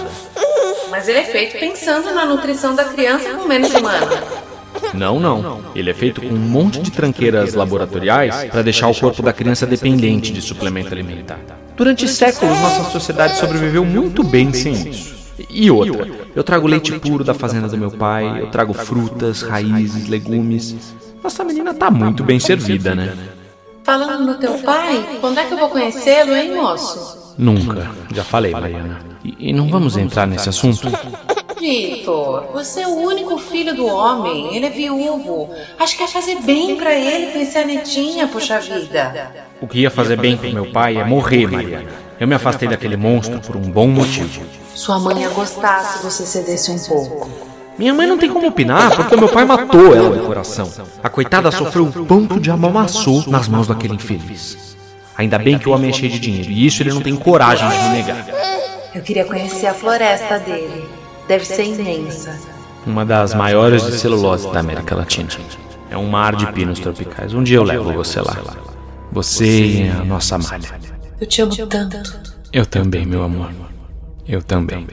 Mas 0.90 1.08
ele 1.08 1.20
é 1.20 1.24
feito 1.24 1.58
pensando 1.58 2.12
na 2.12 2.26
nutrição 2.26 2.74
da 2.74 2.84
criança 2.84 3.30
com 3.34 3.48
menos 3.48 3.72
humana. 3.72 4.49
Não, 4.94 5.20
não. 5.20 5.60
Ele 5.74 5.90
é 5.90 5.94
feito 5.94 6.20
com 6.20 6.34
um 6.34 6.38
monte 6.38 6.80
de 6.80 6.90
tranqueiras 6.90 7.54
laboratoriais 7.54 8.44
para 8.44 8.62
deixar 8.62 8.88
o 8.88 8.94
corpo 8.94 9.22
da 9.22 9.32
criança 9.32 9.66
dependente 9.66 10.32
de 10.32 10.40
suplemento 10.40 10.92
alimentar. 10.92 11.38
Durante 11.76 12.06
séculos, 12.08 12.58
nossa 12.60 12.90
sociedade 12.90 13.36
sobreviveu 13.38 13.84
muito 13.84 14.22
bem 14.22 14.52
sem 14.52 14.72
isso. 14.88 15.14
E 15.48 15.70
outra, 15.70 16.06
eu 16.34 16.44
trago 16.44 16.66
leite 16.66 16.92
puro 16.98 17.24
da 17.24 17.32
fazenda 17.32 17.68
do 17.68 17.78
meu 17.78 17.90
pai, 17.90 18.42
eu 18.42 18.50
trago 18.50 18.74
frutas, 18.74 19.42
raízes, 19.42 20.08
legumes. 20.08 20.94
Nossa 21.22 21.42
menina 21.44 21.72
tá 21.72 21.90
muito 21.90 22.22
bem 22.22 22.38
servida, 22.38 22.94
né? 22.94 23.16
Falando 23.82 24.26
no 24.26 24.34
teu 24.34 24.54
pai, 24.58 25.18
quando 25.20 25.38
é 25.38 25.44
que 25.44 25.54
eu 25.54 25.58
vou 25.58 25.70
conhecê-lo, 25.70 26.34
hein, 26.36 26.54
moço? 26.54 27.34
Nunca. 27.38 27.90
Já 28.14 28.22
falei, 28.22 28.52
Mariana. 28.52 28.98
E, 29.24 29.50
e 29.50 29.52
não 29.52 29.68
vamos 29.68 29.96
entrar 29.96 30.26
nesse 30.26 30.48
assunto? 30.48 30.88
Vitor, 31.60 32.46
você 32.54 32.80
é 32.80 32.88
o 32.88 32.96
único 32.96 33.36
filho 33.36 33.74
do 33.76 33.84
homem. 33.84 34.56
Ele 34.56 34.64
é 34.64 34.70
viúvo. 34.70 35.50
Acho 35.78 35.94
que 35.94 36.02
ia 36.02 36.08
fazer 36.08 36.40
bem 36.40 36.74
para 36.76 36.94
ele 36.94 37.32
conhecer 37.32 37.58
a 37.58 37.66
netinha, 37.66 38.26
puxa 38.26 38.58
vida. 38.58 39.30
O 39.60 39.68
que 39.68 39.80
ia 39.80 39.90
fazer 39.90 40.16
bem 40.16 40.38
pro 40.38 40.50
meu 40.50 40.72
pai 40.72 40.96
é 40.96 41.04
morrer, 41.04 41.46
Mariana. 41.46 41.90
Eu 42.18 42.26
me 42.26 42.34
afastei 42.34 42.66
daquele 42.66 42.96
monstro 42.96 43.38
por 43.40 43.56
um 43.56 43.70
bom 43.70 43.86
motivo. 43.88 44.42
Sua 44.74 44.98
mãe 44.98 45.20
ia 45.20 45.28
gostar 45.28 45.84
se 45.84 46.02
você 46.02 46.24
cedesse 46.24 46.70
um 46.70 46.78
pouco. 46.78 47.28
Minha 47.76 47.92
mãe 47.92 48.06
não 48.06 48.16
tem 48.16 48.30
como 48.30 48.46
opinar 48.46 48.96
porque 48.96 49.16
meu 49.16 49.28
pai 49.28 49.44
matou 49.44 49.94
ela 49.94 50.16
do 50.16 50.26
coração. 50.26 50.70
A 51.02 51.10
coitada 51.10 51.50
sofreu 51.50 51.84
um 51.84 51.92
ponto 52.06 52.40
de 52.40 52.50
amamaçou 52.50 53.24
nas 53.26 53.48
mãos 53.48 53.68
daquele 53.68 53.94
infeliz. 53.94 54.76
Ainda 55.14 55.38
bem 55.38 55.58
que 55.58 55.68
o 55.68 55.72
homem 55.72 55.90
é 55.90 55.92
cheio 55.92 56.10
de 56.10 56.18
dinheiro 56.18 56.50
e 56.50 56.66
isso 56.66 56.82
ele 56.82 56.92
não 56.92 57.02
tem 57.02 57.14
coragem 57.14 57.68
de 57.68 57.78
me 57.78 57.88
negar. 57.90 58.26
Eu 58.94 59.02
queria 59.02 59.26
conhecer 59.26 59.66
a 59.66 59.74
floresta 59.74 60.38
dele. 60.38 60.99
Deve 61.30 61.44
ser 61.44 61.62
imensa. 61.62 62.36
Uma 62.84 63.06
das 63.06 63.34
maiores 63.34 63.86
de 63.86 63.92
celulose 63.92 64.50
da 64.50 64.58
América 64.58 64.96
Latina. 64.96 65.28
É 65.88 65.96
um 65.96 66.08
mar 66.08 66.34
de 66.34 66.44
pinos 66.52 66.80
tropicais. 66.80 67.32
Um 67.32 67.44
dia 67.44 67.58
eu 67.58 67.62
levo 67.62 67.92
você 67.92 68.20
lá. 68.20 68.36
Você 69.12 69.66
e 69.66 69.88
a 69.88 70.02
nossa 70.02 70.36
malha. 70.38 70.68
Eu 71.20 71.26
te 71.28 71.40
amo 71.40 71.54
tanto. 71.68 72.20
Eu 72.52 72.66
também, 72.66 73.06
meu 73.06 73.22
amor. 73.22 73.52
Eu 74.26 74.42
também. 74.42 74.84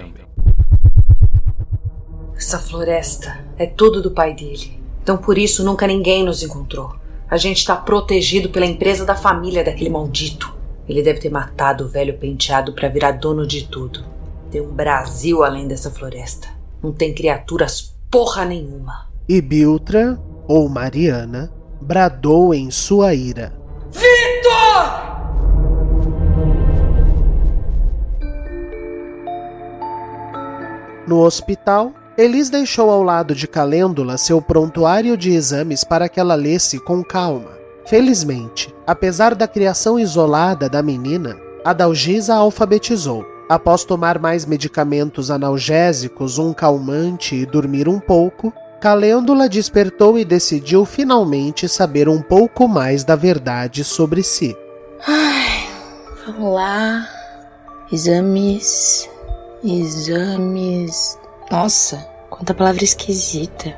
Essa 2.35 2.59
floresta 2.59 3.39
é 3.57 3.65
tudo 3.65 3.99
do 3.99 4.11
pai 4.11 4.35
dele. 4.35 4.79
Então 5.01 5.17
por 5.17 5.39
isso 5.39 5.63
nunca 5.63 5.87
ninguém 5.87 6.23
nos 6.23 6.43
encontrou. 6.43 6.95
A 7.27 7.37
gente 7.37 7.65
tá 7.65 7.75
protegido 7.75 8.49
pela 8.49 8.67
empresa 8.67 9.03
da 9.03 9.15
família 9.15 9.63
daquele 9.63 9.89
maldito. 9.89 10.53
Ele 10.87 11.01
deve 11.01 11.19
ter 11.19 11.31
matado 11.31 11.85
o 11.85 11.89
velho 11.89 12.15
penteado 12.19 12.73
para 12.73 12.89
virar 12.89 13.13
dono 13.13 13.47
de 13.47 13.63
tudo. 13.63 14.16
Tem 14.49 14.61
um 14.61 14.71
Brasil 14.71 15.43
além 15.43 15.67
dessa 15.67 15.91
floresta. 15.91 16.47
Não 16.81 16.93
tem 16.93 17.13
criaturas 17.13 17.93
porra 18.09 18.45
nenhuma. 18.45 19.07
E 19.27 19.41
Biltra, 19.41 20.19
ou 20.47 20.69
Mariana, 20.69 21.51
bradou 21.81 22.53
em 22.53 22.71
sua 22.71 23.13
ira. 23.13 23.53
Vitor! 23.91 25.07
No 31.05 31.19
hospital, 31.23 31.93
Elis 32.17 32.49
deixou 32.49 32.89
ao 32.89 33.03
lado 33.03 33.35
de 33.35 33.47
Calêndula 33.47 34.17
seu 34.17 34.41
prontuário 34.41 35.17
de 35.17 35.31
exames 35.31 35.83
para 35.83 36.07
que 36.07 36.19
ela 36.19 36.35
lesse 36.35 36.79
com 36.79 37.03
calma. 37.03 37.51
Felizmente, 37.85 38.73
apesar 38.85 39.35
da 39.35 39.47
criação 39.47 39.99
isolada 39.99 40.69
da 40.69 40.81
menina, 40.81 41.37
a 41.63 41.73
Dalgisa 41.73 42.33
a 42.33 42.37
alfabetizou. 42.37 43.36
Após 43.49 43.85
tomar 43.85 44.19
mais 44.19 44.45
medicamentos 44.45 45.31
analgésicos, 45.31 46.37
um 46.37 46.53
calmante 46.53 47.33
e 47.33 47.45
dormir 47.45 47.87
um 47.87 47.97
pouco, 47.97 48.53
Calêndula 48.81 49.47
despertou 49.47 50.19
e 50.19 50.25
decidiu 50.25 50.83
finalmente 50.83 51.67
saber 51.69 52.09
um 52.09 52.21
pouco 52.21 52.67
mais 52.67 53.05
da 53.05 53.15
verdade 53.15 53.85
sobre 53.85 54.21
si. 54.21 54.55
Ai, 55.07 55.65
vamos 56.25 56.53
lá. 56.53 57.07
Exames. 57.91 59.09
Exames. 59.63 61.17
Nossa, 61.49 62.05
quanta 62.29 62.53
palavra 62.53 62.83
esquisita. 62.83 63.73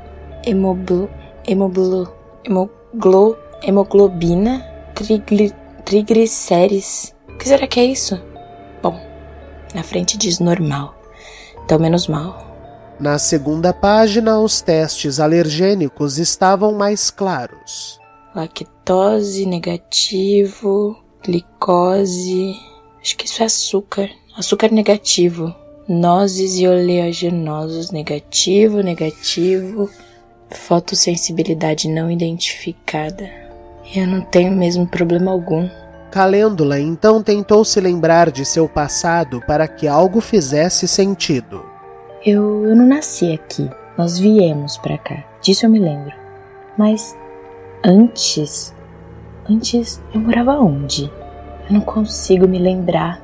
Hemoblo. 0.46 1.10
Hemoblo. 1.48 2.12
Hemoglo. 2.44 3.38
Hemoglobina. 3.62 4.66
Trigli, 4.96 5.54
triglicérides. 5.86 7.16
O 7.30 7.38
que 7.38 7.48
será 7.48 7.68
que 7.68 7.80
é 7.80 7.86
isso? 7.86 8.29
Na 9.74 9.84
frente 9.84 10.18
diz 10.18 10.40
normal. 10.40 10.96
Então 11.64 11.80
menos 11.80 12.08
mal. 12.08 12.48
Na 13.00 13.18
segunda 13.18 13.74
página, 13.74 14.40
os 14.40 14.62
testes 14.62 15.20
alergênicos 15.20 16.18
estavam 16.18 16.74
mais 16.74 17.10
claros. 17.10 18.00
Lactose 18.36 19.46
negativo, 19.46 20.98
glicose. 21.24 22.56
Acho 23.02 23.16
que 23.16 23.26
isso 23.26 23.42
é 23.42 23.46
açúcar. 23.46 24.10
Açúcar 24.38 24.72
negativo. 24.72 25.56
Nozes 25.88 26.60
e 26.60 26.68
oleaginosos 26.68 27.90
negativo, 27.92 28.82
negativo. 28.82 29.90
Fotossensibilidade 30.50 31.88
não 31.88 32.12
identificada. 32.12 33.30
Eu 33.96 34.06
não 34.06 34.22
tenho 34.22 34.52
mesmo 34.52 34.86
problema 34.86 35.32
algum. 35.32 35.70
Calêndula 36.10 36.80
então 36.80 37.22
tentou 37.22 37.64
se 37.64 37.80
lembrar 37.80 38.32
de 38.32 38.44
seu 38.44 38.68
passado 38.68 39.42
para 39.46 39.68
que 39.68 39.88
algo 39.88 40.20
fizesse 40.20 40.88
sentido. 40.88 41.64
Eu, 42.26 42.66
eu 42.66 42.76
não 42.76 42.86
nasci 42.86 43.32
aqui. 43.32 43.70
Nós 43.98 44.18
viemos 44.18 44.78
para 44.78 44.98
cá. 44.98 45.24
Disso 45.42 45.66
eu 45.66 45.70
me 45.70 45.80
lembro. 45.80 46.14
Mas 46.78 47.16
antes. 47.86 48.74
Antes 49.50 50.02
eu 50.14 50.20
morava 50.20 50.60
onde? 50.60 51.12
Eu 51.68 51.74
não 51.74 51.82
consigo 51.82 52.48
me 52.48 52.58
lembrar. 52.58 53.22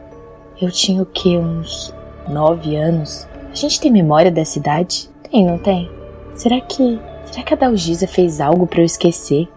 Eu 0.62 0.70
tinha 0.70 1.02
o 1.02 1.06
que? 1.06 1.38
Uns 1.38 1.94
nove 2.30 2.76
anos? 2.76 3.28
A 3.52 3.56
gente 3.56 3.80
tem 3.80 3.92
memória 3.92 4.32
da 4.32 4.46
cidade? 4.46 5.10
Tem, 5.32 5.46
não 5.46 5.58
tem? 5.58 5.90
Será 6.36 6.62
que. 6.62 7.00
Será 7.24 7.44
que 7.44 7.54
a 7.54 7.58
Dalgisa 7.58 8.08
fez 8.08 8.40
algo 8.40 8.68
para 8.68 8.82
eu 8.82 8.86
esquecer? 8.86 9.48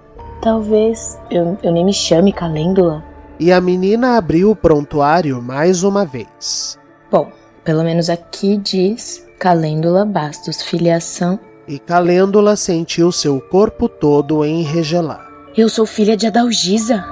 Talvez 0.41 1.19
eu, 1.31 1.59
eu 1.62 1.73
nem 1.73 1.85
me 1.85 1.93
chame 1.93 2.33
Calêndula. 2.33 3.08
E 3.40 3.53
a 3.53 3.61
menina 3.61 4.16
abriu 4.16 4.51
o 4.51 4.57
prontuário 4.57 5.40
mais 5.40 5.85
uma 5.85 6.05
vez. 6.05 6.77
Bom, 7.11 7.31
pelo 7.62 7.85
menos 7.85 8.11
aqui 8.11 8.57
diz 8.57 9.24
Calêndula 9.38 10.05
Bastos 10.05 10.61
Filiação. 10.61 11.38
E 11.66 11.79
Calêndula 11.79 12.57
sentiu 12.57 13.12
seu 13.12 13.40
corpo 13.40 13.88
todo 13.88 14.44
enregelar. 14.44 15.24
Eu 15.57 15.68
sou 15.68 15.87
filha 15.87 16.16
de 16.16 16.27
Adalgisa. 16.27 17.05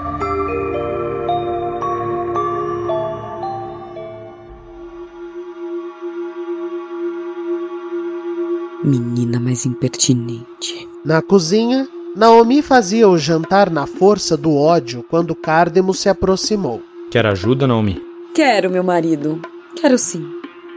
Menina 8.83 9.39
mais 9.39 9.65
impertinente. 9.65 10.89
Na 11.05 11.23
cozinha, 11.23 11.89
Naomi 12.17 12.63
fazia 12.63 13.07
o 13.07 13.19
jantar 13.19 13.69
na 13.69 13.87
força 13.87 14.39
do 14.39 14.57
ódio 14.57 15.05
quando 15.11 15.35
Cardemo 15.35 15.93
se 15.93 16.09
aproximou. 16.09 16.81
Quer 17.11 17.27
ajuda, 17.27 17.67
Naomi? 17.67 18.03
Quero, 18.35 18.71
meu 18.71 18.83
marido. 18.83 19.43
Quero 19.79 19.99
sim. 19.99 20.27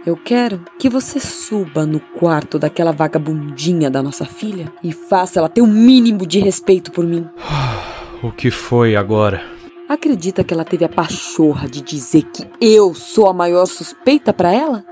Eu 0.06 0.17
quero 0.17 0.60
que 0.78 0.89
você 0.89 1.17
suba 1.17 1.86
no 1.86 2.02
quarto 2.02 2.60
daquela 2.60 2.91
vagabundinha 2.91 3.89
da 3.89 4.04
nossa 4.04 4.25
filha 4.25 4.69
e 4.84 4.91
faça 4.91 5.39
ela 5.39 5.47
ter 5.47 5.62
o 5.62 5.63
um 5.63 5.67
mínimo 5.67 6.28
de 6.28 6.39
respeito 6.39 6.91
por 6.91 7.06
mim. 7.06 7.25
o 8.21 8.34
que 8.34 8.52
foi 8.52 8.97
agora? 8.97 9.41
Acredita 9.88 10.43
que 10.43 10.54
ela 10.54 10.65
teve 10.65 10.84
a 10.84 10.89
pachorra 10.89 11.69
de 11.69 11.80
dizer 11.80 12.23
que 12.23 12.45
eu 12.60 12.93
sou 12.93 13.30
a 13.30 13.34
maior 13.34 13.65
suspeita 13.65 14.34
para 14.34 14.52
ela? 14.52 14.84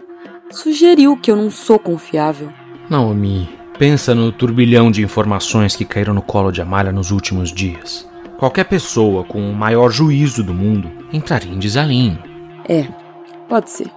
Sugeriu 0.49 1.17
que 1.17 1.29
eu 1.29 1.35
não 1.35 1.51
sou 1.51 1.77
confiável. 1.77 2.53
Naomi, 2.89 3.49
pensa 3.77 4.15
no 4.15 4.31
turbilhão 4.31 4.89
de 4.89 5.03
informações 5.03 5.75
que 5.75 5.85
caíram 5.85 6.13
no 6.13 6.21
colo 6.21 6.51
de 6.51 6.61
Amália 6.61 6.91
nos 6.91 7.11
últimos 7.11 7.51
dias. 7.51 8.07
Qualquer 8.37 8.65
pessoa 8.65 9.23
com 9.23 9.39
o 9.39 9.55
maior 9.55 9.89
juízo 9.91 10.43
do 10.43 10.53
mundo 10.53 10.91
entraria 11.13 11.51
em 11.53 11.59
desalinho. 11.59 12.17
É, 12.67 12.87
pode 13.47 13.69
ser. 13.69 13.89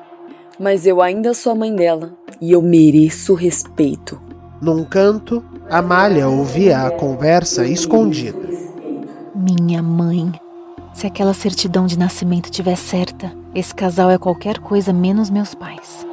Mas 0.58 0.86
eu 0.86 1.00
ainda 1.00 1.32
sou 1.34 1.52
a 1.52 1.54
mãe 1.54 1.74
dela 1.74 2.12
e 2.40 2.52
eu 2.52 2.62
mereço 2.62 3.34
respeito. 3.34 4.20
Num 4.60 4.84
canto, 4.84 5.42
Amália 5.70 6.28
ouvia 6.28 6.86
a 6.86 6.90
conversa 6.90 7.66
escondida. 7.66 8.38
Minha 9.34 9.82
mãe. 9.82 10.30
Se 10.92 11.06
aquela 11.06 11.32
certidão 11.32 11.86
de 11.86 11.98
nascimento 11.98 12.50
tiver 12.50 12.76
certa, 12.76 13.32
esse 13.54 13.74
casal 13.74 14.10
é 14.10 14.18
qualquer 14.18 14.58
coisa 14.58 14.92
menos 14.92 15.30
meus 15.30 15.54
pais. 15.54 16.06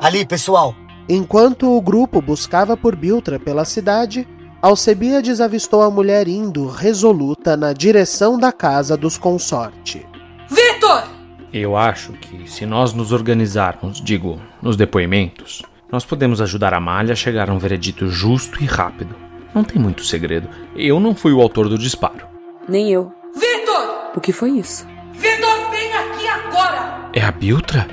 Ali, 0.00 0.24
pessoal! 0.24 0.74
Enquanto 1.08 1.76
o 1.76 1.80
grupo 1.80 2.20
buscava 2.20 2.76
por 2.76 2.96
Biltra 2.96 3.38
pela 3.38 3.64
cidade, 3.64 4.26
Alcebiades 4.60 5.40
avistou 5.40 5.82
a 5.82 5.90
mulher 5.90 6.26
indo 6.26 6.66
resoluta 6.66 7.56
na 7.56 7.72
direção 7.72 8.38
da 8.38 8.50
casa 8.50 8.96
dos 8.96 9.16
consorte. 9.16 10.04
Vitor! 10.48 11.04
Eu 11.52 11.76
acho 11.76 12.12
que 12.14 12.50
se 12.50 12.66
nós 12.66 12.92
nos 12.92 13.12
organizarmos, 13.12 14.00
digo, 14.00 14.40
nos 14.60 14.76
depoimentos, 14.76 15.62
nós 15.90 16.04
podemos 16.04 16.40
ajudar 16.40 16.74
a 16.74 16.80
Malha 16.80 17.12
a 17.12 17.16
chegar 17.16 17.48
a 17.48 17.52
um 17.52 17.58
veredito 17.58 18.08
justo 18.08 18.62
e 18.62 18.66
rápido. 18.66 19.14
Não 19.54 19.62
tem 19.62 19.80
muito 19.80 20.04
segredo. 20.04 20.48
Eu 20.74 20.98
não 20.98 21.14
fui 21.14 21.32
o 21.32 21.40
autor 21.40 21.68
do 21.68 21.78
disparo. 21.78 22.26
Nem 22.68 22.90
eu. 22.90 23.12
Vitor! 23.34 24.10
O 24.16 24.20
que 24.20 24.32
foi 24.32 24.50
isso? 24.50 24.86
Vitor, 25.12 25.70
vem 25.70 25.92
aqui 25.94 26.26
agora! 26.26 27.08
É 27.12 27.22
a 27.22 27.30
Biltra? 27.30 27.86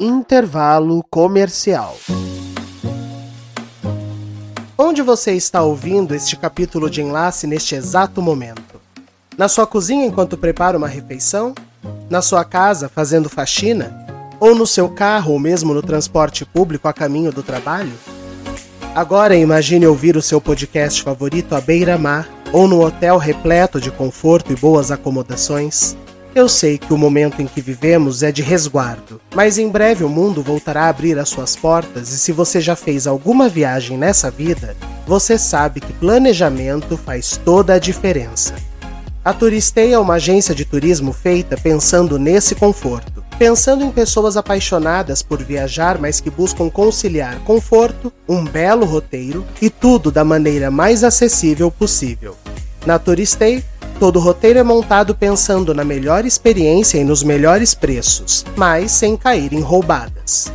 Intervalo 0.00 1.04
comercial. 1.10 1.96
Onde 4.76 5.02
você 5.02 5.32
está 5.32 5.62
ouvindo 5.62 6.14
este 6.14 6.36
capítulo 6.36 6.90
de 6.90 7.00
enlace 7.00 7.46
neste 7.46 7.74
exato 7.74 8.20
momento? 8.20 8.80
Na 9.36 9.48
sua 9.48 9.66
cozinha 9.66 10.06
enquanto 10.06 10.36
prepara 10.36 10.76
uma 10.76 10.88
refeição? 10.88 11.54
Na 12.10 12.20
sua 12.20 12.44
casa 12.44 12.88
fazendo 12.88 13.28
faxina? 13.28 14.06
Ou 14.40 14.54
no 14.54 14.66
seu 14.66 14.88
carro 14.88 15.32
ou 15.32 15.38
mesmo 15.38 15.72
no 15.72 15.82
transporte 15.82 16.44
público 16.44 16.88
a 16.88 16.92
caminho 16.92 17.32
do 17.32 17.42
trabalho? 17.42 17.92
Agora 18.94 19.36
imagine 19.36 19.86
ouvir 19.86 20.16
o 20.16 20.22
seu 20.22 20.40
podcast 20.40 21.02
favorito 21.02 21.54
à 21.54 21.60
beira-mar 21.60 22.28
ou 22.52 22.66
no 22.66 22.84
hotel 22.84 23.18
repleto 23.18 23.80
de 23.80 23.90
conforto 23.90 24.52
e 24.52 24.56
boas 24.56 24.90
acomodações. 24.90 25.96
Eu 26.34 26.48
sei 26.48 26.78
que 26.78 26.94
o 26.94 26.96
momento 26.96 27.42
em 27.42 27.46
que 27.46 27.60
vivemos 27.60 28.22
é 28.22 28.32
de 28.32 28.40
resguardo, 28.40 29.20
mas 29.34 29.58
em 29.58 29.68
breve 29.68 30.02
o 30.02 30.08
mundo 30.08 30.42
voltará 30.42 30.84
a 30.84 30.88
abrir 30.88 31.18
as 31.18 31.28
suas 31.28 31.54
portas 31.54 32.10
e 32.10 32.18
se 32.18 32.32
você 32.32 32.58
já 32.58 32.74
fez 32.74 33.06
alguma 33.06 33.50
viagem 33.50 33.98
nessa 33.98 34.30
vida, 34.30 34.74
você 35.06 35.36
sabe 35.36 35.78
que 35.78 35.92
planejamento 35.92 36.96
faz 36.96 37.36
toda 37.36 37.74
a 37.74 37.78
diferença. 37.78 38.54
A 39.22 39.34
Turistei 39.34 39.92
é 39.92 39.98
uma 39.98 40.14
agência 40.14 40.54
de 40.54 40.64
turismo 40.64 41.12
feita 41.12 41.54
pensando 41.54 42.18
nesse 42.18 42.54
conforto, 42.54 43.22
pensando 43.38 43.84
em 43.84 43.90
pessoas 43.90 44.34
apaixonadas 44.34 45.22
por 45.22 45.42
viajar, 45.42 45.98
mas 45.98 46.18
que 46.18 46.30
buscam 46.30 46.70
conciliar 46.70 47.40
conforto, 47.40 48.10
um 48.26 48.42
belo 48.42 48.86
roteiro 48.86 49.44
e 49.60 49.68
tudo 49.68 50.10
da 50.10 50.24
maneira 50.24 50.70
mais 50.70 51.04
acessível 51.04 51.70
possível. 51.70 52.34
Na 52.86 52.98
Turistei, 52.98 53.62
Todo 54.02 54.16
o 54.16 54.20
roteiro 54.20 54.58
é 54.58 54.64
montado 54.64 55.14
pensando 55.14 55.72
na 55.72 55.84
melhor 55.84 56.26
experiência 56.26 56.98
e 56.98 57.04
nos 57.04 57.22
melhores 57.22 57.72
preços, 57.72 58.44
mas 58.56 58.90
sem 58.90 59.16
cair 59.16 59.52
em 59.52 59.60
roubadas. 59.60 60.50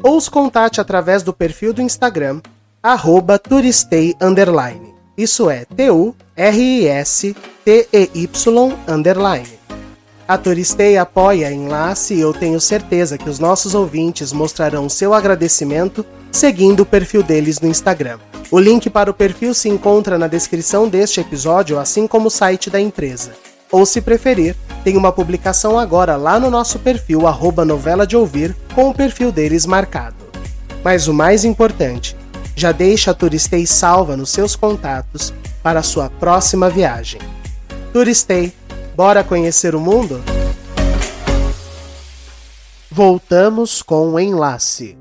ou 0.00 0.16
os 0.16 0.28
contate 0.28 0.80
através 0.80 1.24
do 1.24 1.32
perfil 1.32 1.72
do 1.72 1.82
Instagram 1.82 2.40
arroba 2.80 3.36
turistei 3.36 4.14
underline. 4.20 4.89
Isso 5.20 5.50
é 5.50 5.66
T-U-R-I-S-T-E-Y 5.66 6.16
underline. 8.88 9.60
A 10.26 10.38
Turistei 10.38 10.96
apoia 10.96 11.52
Enlace 11.52 12.14
e 12.14 12.20
eu 12.20 12.32
tenho 12.32 12.58
certeza 12.58 13.18
que 13.18 13.28
os 13.28 13.38
nossos 13.38 13.74
ouvintes 13.74 14.32
mostrarão 14.32 14.88
seu 14.88 15.12
agradecimento 15.12 16.06
seguindo 16.32 16.80
o 16.80 16.86
perfil 16.86 17.22
deles 17.22 17.60
no 17.60 17.68
Instagram. 17.68 18.18
O 18.50 18.58
link 18.58 18.88
para 18.88 19.10
o 19.10 19.14
perfil 19.14 19.52
se 19.52 19.68
encontra 19.68 20.16
na 20.16 20.26
descrição 20.26 20.88
deste 20.88 21.20
episódio, 21.20 21.78
assim 21.78 22.06
como 22.06 22.28
o 22.28 22.30
site 22.30 22.70
da 22.70 22.80
empresa. 22.80 23.32
Ou 23.70 23.84
se 23.84 24.00
preferir, 24.00 24.56
tem 24.82 24.96
uma 24.96 25.12
publicação 25.12 25.78
agora 25.78 26.16
lá 26.16 26.40
no 26.40 26.50
nosso 26.50 26.78
perfil 26.78 27.28
novela 27.66 28.06
de 28.06 28.16
ouvir 28.16 28.56
com 28.74 28.88
o 28.88 28.94
perfil 28.94 29.30
deles 29.30 29.66
marcado. 29.66 30.16
Mas 30.82 31.08
o 31.08 31.12
mais 31.12 31.44
importante, 31.44 32.16
já 32.60 32.72
deixa 32.72 33.12
a 33.12 33.14
Turistei 33.14 33.66
salva 33.66 34.18
nos 34.18 34.28
seus 34.28 34.54
contatos 34.54 35.32
para 35.62 35.82
sua 35.82 36.10
próxima 36.10 36.68
viagem. 36.68 37.18
Turistei, 37.90 38.52
bora 38.94 39.24
conhecer 39.24 39.74
o 39.74 39.80
mundo? 39.80 40.22
Voltamos 42.90 43.80
com 43.80 44.10
o 44.10 44.20
enlace. 44.20 44.98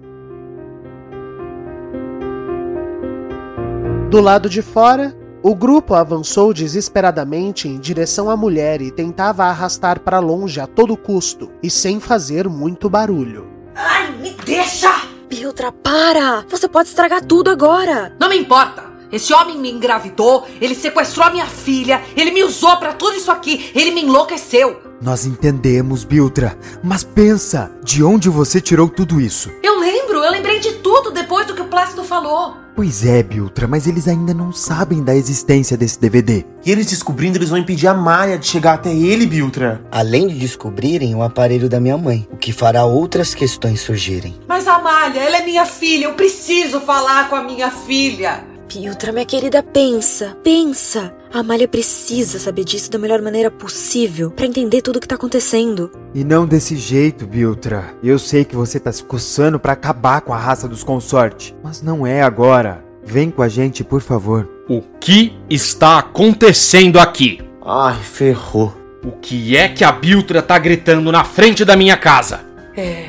Do 4.09 4.21
lado 4.21 4.49
de 4.49 4.61
fora, 4.61 5.13
o 5.43 5.53
grupo 5.53 5.95
avançou 5.95 6.53
desesperadamente 6.53 7.67
em 7.67 7.77
direção 7.77 8.29
à 8.29 8.37
mulher 8.37 8.81
e 8.81 8.89
tentava 8.89 9.43
arrastar 9.43 9.99
para 9.99 10.19
longe 10.19 10.61
a 10.61 10.65
todo 10.65 10.95
custo 10.95 11.51
e 11.61 11.69
sem 11.69 11.99
fazer 11.99 12.47
muito 12.47 12.89
barulho. 12.89 13.47
Ai, 13.75 14.11
me 14.13 14.31
deixa! 14.45 15.18
Biltra, 15.29 15.71
para! 15.71 16.43
Você 16.49 16.67
pode 16.67 16.89
estragar 16.89 17.23
tudo 17.23 17.51
agora! 17.51 18.11
Não 18.19 18.29
me 18.29 18.37
importa! 18.37 18.89
Esse 19.11 19.31
homem 19.31 19.57
me 19.57 19.71
engravidou, 19.71 20.47
ele 20.59 20.73
sequestrou 20.73 21.25
a 21.25 21.29
minha 21.29 21.45
filha, 21.45 22.01
ele 22.15 22.31
me 22.31 22.43
usou 22.43 22.77
para 22.77 22.93
tudo 22.93 23.15
isso 23.15 23.31
aqui, 23.31 23.71
ele 23.75 23.91
me 23.91 24.03
enlouqueceu! 24.03 24.81
Nós 25.01 25.25
entendemos, 25.25 26.03
Biltra, 26.03 26.57
mas 26.83 27.03
pensa, 27.03 27.71
de 27.83 28.03
onde 28.03 28.27
você 28.27 28.59
tirou 28.59 28.89
tudo 28.89 29.21
isso? 29.21 29.51
Eu 29.63 29.79
lembro, 29.79 30.17
eu 30.17 30.31
lembrei 30.31 30.59
de 30.59 30.73
tudo 30.89 31.12
depois 31.12 31.45
do 31.45 31.54
que 31.54 31.62
o 31.62 31.67
Plácido 31.67 32.04
falou. 32.04 32.58
Pois 32.75 33.06
é, 33.06 33.21
Biltra, 33.21 33.67
mas 33.67 33.86
eles 33.86 34.08
ainda 34.08 34.34
não 34.34 34.52
sabem 34.52 35.04
da 35.04 35.15
existência 35.15 35.78
desse 35.78 35.99
DVD. 35.99 36.43
E 36.65 36.71
eles 36.71 36.88
descobrindo, 36.88 37.38
eles 37.38 37.49
vão 37.49 37.60
impedir 37.60 37.86
a 37.86 37.93
Maia 37.93 38.39
de 38.39 38.47
chegar 38.47 38.73
até 38.73 38.91
ele, 38.91 39.28
Biltra. 39.28 39.84
Além 39.91 40.28
de 40.28 40.39
descobrirem 40.39 41.13
o 41.13 41.21
aparelho 41.21 41.69
da 41.69 41.80
minha 41.80 41.95
mãe, 41.95 42.28
o 42.32 42.38
que 42.38 42.52
fará 42.52 42.86
outras 42.86 43.36
questões 43.36 43.82
surgirem. 43.82 44.39
Mas 44.47 44.67
a 44.67 44.80
Malha, 44.80 45.19
ela 45.19 45.38
é 45.38 45.45
minha 45.45 45.63
filha, 45.63 46.06
eu 46.06 46.15
preciso 46.15 46.82
falar 46.82 47.30
com 47.30 47.36
a 47.36 47.43
minha 47.43 47.69
filha. 47.69 48.43
Piltra, 48.67 49.12
minha 49.12 49.25
querida, 49.25 49.62
pensa, 49.62 50.36
pensa. 50.43 51.13
A 51.31 51.39
Amália 51.39 51.67
precisa 51.67 52.39
saber 52.39 52.63
disso 52.63 52.89
da 52.89 52.97
melhor 52.97 53.21
maneira 53.21 53.51
possível 53.51 54.31
para 54.31 54.47
entender 54.47 54.81
tudo 54.81 54.95
o 54.97 54.99
que 54.99 55.07
tá 55.07 55.13
acontecendo. 55.13 55.91
E 56.13 56.23
não 56.23 56.47
desse 56.47 56.75
jeito, 56.75 57.27
Biltra. 57.27 57.93
Eu 58.01 58.17
sei 58.17 58.43
que 58.43 58.55
você 58.55 58.79
tá 58.79 58.91
se 58.91 59.03
coçando 59.03 59.59
para 59.59 59.73
acabar 59.73 60.21
com 60.21 60.33
a 60.33 60.37
raça 60.37 60.67
dos 60.67 60.83
consorte, 60.83 61.55
mas 61.63 61.83
não 61.83 62.05
é 62.05 62.23
agora. 62.23 62.83
Vem 63.05 63.29
com 63.29 63.43
a 63.43 63.47
gente, 63.47 63.83
por 63.83 64.01
favor. 64.01 64.49
O 64.67 64.81
que 64.99 65.37
está 65.47 65.99
acontecendo 65.99 66.99
aqui? 66.99 67.39
Ai, 67.63 67.99
ferrou. 68.01 68.73
O 69.03 69.11
que 69.11 69.55
é 69.55 69.69
que 69.69 69.83
a 69.83 69.91
Biltra 69.91 70.41
tá 70.41 70.57
gritando 70.57 71.11
na 71.11 71.23
frente 71.23 71.63
da 71.63 71.75
minha 71.75 71.95
casa? 71.95 72.41
É. 72.75 73.05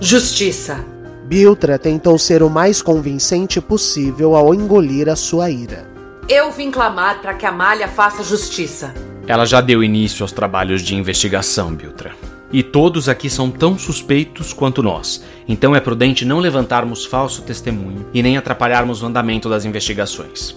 Justiça. 0.00 0.84
Biltra 1.26 1.76
tentou 1.76 2.16
ser 2.18 2.40
o 2.40 2.48
mais 2.48 2.80
convincente 2.80 3.60
possível 3.60 4.36
ao 4.36 4.54
engolir 4.54 5.08
a 5.08 5.16
sua 5.16 5.50
ira. 5.50 5.87
Eu 6.28 6.52
vim 6.52 6.70
clamar 6.70 7.22
para 7.22 7.32
que 7.32 7.46
a 7.46 7.50
Malha 7.50 7.88
faça 7.88 8.22
justiça. 8.22 8.92
Ela 9.26 9.46
já 9.46 9.62
deu 9.62 9.82
início 9.82 10.22
aos 10.22 10.30
trabalhos 10.30 10.82
de 10.82 10.94
investigação, 10.94 11.74
Biltra. 11.74 12.14
E 12.52 12.62
todos 12.62 13.08
aqui 13.08 13.30
são 13.30 13.50
tão 13.50 13.78
suspeitos 13.78 14.52
quanto 14.52 14.82
nós, 14.82 15.24
então 15.48 15.74
é 15.74 15.80
prudente 15.80 16.26
não 16.26 16.38
levantarmos 16.38 17.06
falso 17.06 17.40
testemunho 17.40 18.06
e 18.12 18.22
nem 18.22 18.36
atrapalharmos 18.36 19.02
o 19.02 19.06
andamento 19.06 19.48
das 19.48 19.64
investigações. 19.64 20.54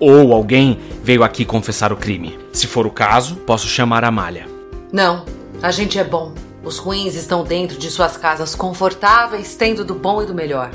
Ou 0.00 0.32
alguém 0.32 0.80
veio 1.04 1.22
aqui 1.22 1.44
confessar 1.44 1.92
o 1.92 1.96
crime. 1.96 2.36
Se 2.52 2.66
for 2.66 2.84
o 2.84 2.90
caso, 2.90 3.36
posso 3.36 3.68
chamar 3.68 4.02
a 4.02 4.10
Malha. 4.10 4.48
Não, 4.92 5.24
a 5.62 5.70
gente 5.70 5.96
é 5.96 6.02
bom. 6.02 6.34
Os 6.64 6.78
ruins 6.78 7.14
estão 7.14 7.44
dentro 7.44 7.78
de 7.78 7.88
suas 7.88 8.16
casas 8.16 8.56
confortáveis, 8.56 9.54
tendo 9.54 9.84
do 9.84 9.94
bom 9.94 10.22
e 10.22 10.26
do 10.26 10.34
melhor. 10.34 10.72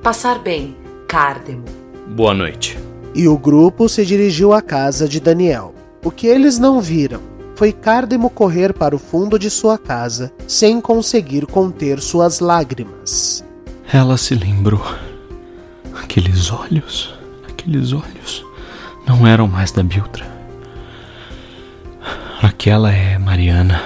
Passar 0.00 0.38
bem, 0.38 0.76
Cárdemo. 1.08 1.64
Boa 2.06 2.34
noite. 2.34 2.78
E 3.14 3.26
o 3.26 3.36
grupo 3.36 3.88
se 3.88 4.04
dirigiu 4.04 4.52
à 4.52 4.62
casa 4.62 5.08
de 5.08 5.20
Daniel. 5.20 5.74
O 6.04 6.10
que 6.10 6.26
eles 6.26 6.58
não 6.58 6.80
viram 6.80 7.20
foi 7.56 7.72
Cárdemo 7.72 8.30
correr 8.30 8.72
para 8.72 8.96
o 8.96 8.98
fundo 8.98 9.38
de 9.38 9.50
sua 9.50 9.76
casa 9.76 10.32
sem 10.46 10.80
conseguir 10.80 11.44
conter 11.46 12.00
suas 12.00 12.40
lágrimas. 12.40 13.44
Ela 13.92 14.16
se 14.16 14.34
lembrou. 14.34 14.82
Aqueles 15.94 16.50
olhos, 16.50 17.12
aqueles 17.48 17.92
olhos 17.92 18.44
não 19.06 19.26
eram 19.26 19.46
mais 19.46 19.72
da 19.72 19.82
Biltra. 19.82 20.26
Aquela 22.40 22.92
é 22.92 23.18
Mariana. 23.18 23.82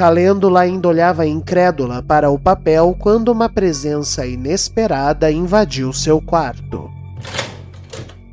Calêndula 0.00 0.60
ainda 0.60 0.88
olhava 0.88 1.26
incrédula 1.26 2.02
para 2.02 2.30
o 2.30 2.38
papel 2.38 2.96
quando 2.98 3.28
uma 3.28 3.50
presença 3.50 4.26
inesperada 4.26 5.30
invadiu 5.30 5.92
seu 5.92 6.22
quarto. 6.22 6.90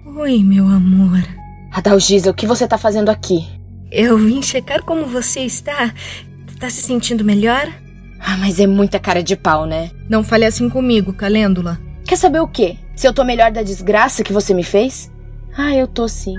Oi, 0.06 0.42
meu 0.46 0.66
amor. 0.66 1.22
Adalgisa, 1.70 2.32
o 2.32 2.34
que 2.34 2.48
você 2.48 2.66
tá 2.66 2.78
fazendo 2.78 3.10
aqui? 3.10 3.46
Eu 3.92 4.18
vim 4.18 4.42
checar 4.42 4.82
como 4.86 5.08
você 5.08 5.42
está. 5.42 5.94
Tá 6.58 6.70
se 6.70 6.82
sentindo 6.82 7.26
melhor? 7.26 7.68
Ah, 8.18 8.38
mas 8.38 8.62
é 8.62 8.66
muita 8.66 8.98
cara 8.98 9.22
de 9.22 9.36
pau, 9.36 9.66
né? 9.66 9.92
Não 10.08 10.24
fale 10.24 10.46
assim 10.46 10.70
comigo, 10.70 11.12
Calêndula. 11.12 11.78
Quer 12.06 12.16
saber 12.16 12.40
o 12.40 12.48
quê? 12.48 12.78
Se 12.96 13.06
eu 13.06 13.12
tô 13.12 13.26
melhor 13.26 13.52
da 13.52 13.62
desgraça 13.62 14.24
que 14.24 14.32
você 14.32 14.54
me 14.54 14.64
fez? 14.64 15.12
Ah, 15.58 15.76
eu 15.76 15.86
tô 15.86 16.08
sim. 16.08 16.38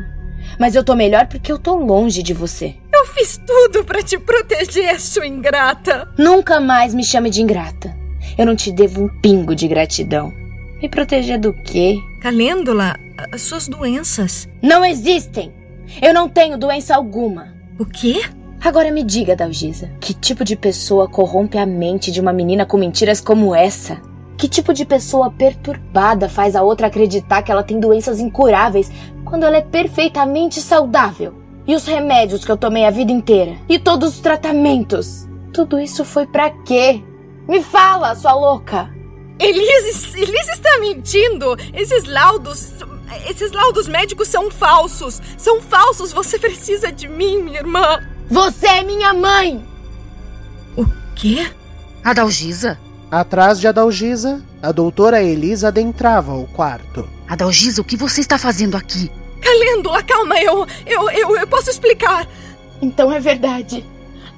Mas 0.59 0.75
eu 0.75 0.83
tô 0.83 0.95
melhor 0.95 1.27
porque 1.27 1.53
eu 1.53 1.59
tô 1.59 1.77
longe 1.77 2.23
de 2.23 2.33
você. 2.33 2.77
Eu 2.99 3.07
fiz 3.07 3.41
tudo 3.47 3.85
para 3.85 4.03
te 4.03 4.19
proteger, 4.19 5.01
sua 5.01 5.25
ingrata. 5.25 6.13
Nunca 6.19 6.59
mais 6.59 6.93
me 6.93 7.05
chame 7.05 7.31
de 7.31 7.41
ingrata. 7.41 7.97
Eu 8.37 8.45
não 8.45 8.57
te 8.57 8.73
devo 8.73 9.05
um 9.05 9.09
pingo 9.09 9.55
de 9.55 9.69
gratidão. 9.69 10.35
Me 10.83 10.89
proteger 10.89 11.39
do 11.39 11.53
quê? 11.53 11.97
Calêndula, 12.21 12.97
as 13.31 13.43
suas 13.43 13.69
doenças. 13.69 14.49
Não 14.61 14.85
existem! 14.85 15.55
Eu 16.03 16.13
não 16.13 16.29
tenho 16.29 16.59
doença 16.59 16.97
alguma. 16.97 17.55
O 17.79 17.87
quê? 17.87 18.21
Agora 18.61 18.91
me 18.91 19.05
diga, 19.05 19.37
Dalgisa, 19.37 19.93
que 20.01 20.13
tipo 20.13 20.45
de 20.45 20.57
pessoa 20.57 21.09
corrompe 21.09 21.57
a 21.57 21.65
mente 21.65 22.11
de 22.11 22.21
uma 22.21 22.33
menina 22.33 22.67
com 22.67 22.77
mentiras 22.77 23.21
como 23.21 23.55
essa? 23.55 24.03
Que 24.37 24.49
tipo 24.49 24.75
de 24.75 24.85
pessoa 24.85 25.31
perturbada 25.31 26.29
faz 26.29 26.57
a 26.57 26.65
outra 26.65 26.89
acreditar 26.89 27.43
que 27.43 27.53
ela 27.53 27.63
tem 27.63 27.79
doenças 27.79 28.19
incuráveis 28.19 28.91
quando 29.25 29.45
ela 29.45 29.59
é 29.59 29.63
perfeitamente 29.63 30.61
saudável? 30.61 31.38
E 31.69 31.75
os 31.77 31.85
remédios 31.85 32.47
que 32.47 32.51
eu 32.51 32.57
tomei 32.57 32.87
a 32.87 32.91
vida 32.91 33.13
inteira? 33.13 33.55
E 33.69 33.79
todos 33.79 34.15
os 34.15 34.21
tratamentos? 34.21 35.29
Tudo 35.53 35.79
isso 35.79 36.03
foi 36.03 36.27
para 36.27 36.49
quê? 36.49 37.05
Me 37.47 37.63
fala, 37.63 38.15
sua 38.15 38.33
louca! 38.33 38.91
Elise, 39.39 40.19
Elise 40.19 40.51
está 40.51 40.79
mentindo! 40.81 41.55
Esses 41.75 42.05
laudos. 42.05 42.73
Esses 43.29 43.53
laudos 43.53 43.87
médicos 43.87 44.29
são 44.29 44.51
falsos! 44.51 45.21
São 45.37 45.61
falsos! 45.61 46.11
Você 46.11 46.39
precisa 46.41 46.91
de 46.91 47.07
mim, 47.07 47.43
minha 47.43 47.61
irmã! 47.61 48.01
Você 48.31 48.67
é 48.67 48.83
minha 48.83 49.13
mãe! 49.13 49.63
O 50.75 50.87
quê? 51.15 51.53
Adalgisa? 52.03 52.79
Atrás 53.11 53.61
de 53.61 53.69
Adalgisa, 53.69 54.43
a 54.63 54.73
doutora 54.73 55.23
Elisa 55.23 55.69
adentrava 55.69 56.33
o 56.33 56.47
quarto. 56.47 57.07
Adalgisa, 57.29 57.83
o 57.83 57.85
que 57.85 57.97
você 57.97 58.23
está 58.23 58.39
fazendo 58.39 58.75
aqui? 58.75 59.11
Calêndula, 59.49 60.03
calma, 60.03 60.39
eu, 60.43 60.67
eu, 60.85 61.11
eu, 61.11 61.37
eu 61.39 61.47
posso 61.47 61.71
explicar. 61.71 62.29
Então 62.83 63.11
é 63.11 63.19
verdade. 63.19 63.83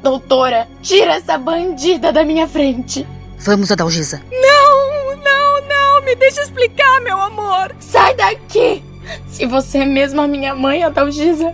Doutora, 0.01 0.69
tira 0.81 1.15
essa 1.15 1.37
bandida 1.37 2.13
da 2.13 2.25
minha 2.25 2.47
frente. 2.47 3.05
Vamos, 3.41 3.73
Adalgisa. 3.73 4.23
Não, 4.31 5.17
não, 5.17 5.69
não, 5.69 6.03
me 6.03 6.15
deixa 6.15 6.43
explicar, 6.43 7.01
meu 7.01 7.21
amor. 7.21 7.75
Sai 7.81 8.15
daqui! 8.15 8.85
Se 9.27 9.47
você 9.47 9.79
é 9.79 9.85
mesmo 9.85 10.21
a 10.21 10.29
minha 10.29 10.55
mãe, 10.55 10.85
Adalgisa, 10.85 11.53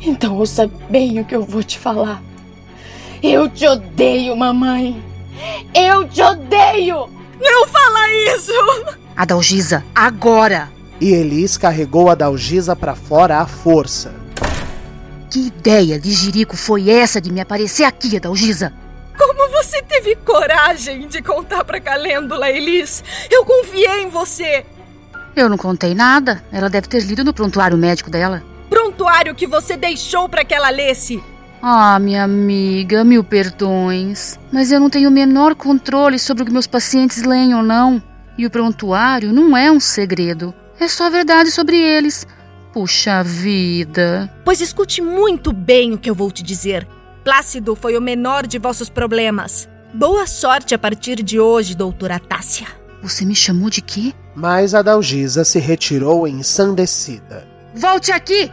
então 0.00 0.36
ouça 0.36 0.70
bem 0.88 1.18
o 1.18 1.24
que 1.24 1.34
eu 1.34 1.42
vou 1.42 1.64
te 1.64 1.80
falar. 1.80 2.22
Eu 3.20 3.48
te 3.48 3.66
odeio, 3.66 4.36
mamãe. 4.36 5.02
Eu 5.74 6.06
te 6.06 6.22
odeio! 6.22 7.10
Não 7.40 7.66
fala 7.66 8.08
isso! 8.36 8.52
Adalgisa, 9.16 9.84
agora! 9.92 10.77
E 11.00 11.12
Elis 11.12 11.56
carregou 11.56 12.10
Adalgisa 12.10 12.74
para 12.74 12.94
fora 12.94 13.38
à 13.38 13.46
força. 13.46 14.12
Que 15.30 15.46
ideia 15.46 15.98
de 15.98 16.10
jirico 16.10 16.56
foi 16.56 16.90
essa 16.90 17.20
de 17.20 17.30
me 17.30 17.40
aparecer 17.40 17.84
aqui, 17.84 18.16
Adalgisa? 18.16 18.72
Como 19.16 19.48
você 19.50 19.82
teve 19.82 20.16
coragem 20.16 21.06
de 21.06 21.22
contar 21.22 21.64
pra 21.64 21.80
Calêndula, 21.80 22.50
Elis? 22.50 23.04
Eu 23.30 23.44
confiei 23.44 24.02
em 24.02 24.08
você! 24.08 24.64
Eu 25.36 25.48
não 25.48 25.56
contei 25.56 25.94
nada. 25.94 26.42
Ela 26.50 26.68
deve 26.68 26.88
ter 26.88 27.02
lido 27.02 27.22
no 27.22 27.32
prontuário 27.32 27.76
médico 27.76 28.10
dela. 28.10 28.42
Prontuário 28.68 29.34
que 29.34 29.46
você 29.46 29.76
deixou 29.76 30.28
para 30.28 30.44
que 30.44 30.54
ela 30.54 30.70
lesse. 30.70 31.22
Ah, 31.62 31.98
minha 31.98 32.24
amiga, 32.24 33.04
mil 33.04 33.22
perdões. 33.22 34.38
Mas 34.50 34.72
eu 34.72 34.80
não 34.80 34.90
tenho 34.90 35.08
o 35.08 35.12
menor 35.12 35.54
controle 35.54 36.18
sobre 36.18 36.42
o 36.42 36.46
que 36.46 36.52
meus 36.52 36.66
pacientes 36.66 37.22
leem 37.22 37.54
ou 37.54 37.62
não. 37.62 38.02
E 38.36 38.46
o 38.46 38.50
prontuário 38.50 39.32
não 39.32 39.56
é 39.56 39.70
um 39.70 39.80
segredo. 39.80 40.54
É 40.80 40.86
só 40.86 41.06
a 41.06 41.10
verdade 41.10 41.50
sobre 41.50 41.76
eles. 41.76 42.26
Puxa 42.72 43.22
vida. 43.22 44.32
Pois 44.44 44.60
escute 44.60 45.02
muito 45.02 45.52
bem 45.52 45.94
o 45.94 45.98
que 45.98 46.08
eu 46.08 46.14
vou 46.14 46.30
te 46.30 46.42
dizer. 46.42 46.86
Plácido 47.24 47.74
foi 47.74 47.96
o 47.96 48.00
menor 48.00 48.46
de 48.46 48.58
vossos 48.58 48.88
problemas. 48.88 49.68
Boa 49.92 50.26
sorte 50.26 50.74
a 50.74 50.78
partir 50.78 51.22
de 51.22 51.40
hoje, 51.40 51.74
doutora 51.74 52.18
Tássia. 52.18 52.66
Você 53.02 53.24
me 53.24 53.34
chamou 53.34 53.70
de 53.70 53.80
quê? 53.80 54.12
Mas 54.34 54.74
a 54.74 54.82
Dalgisa 54.82 55.44
se 55.44 55.58
retirou 55.58 56.28
ensandecida. 56.28 57.46
Volte 57.74 58.12
aqui! 58.12 58.50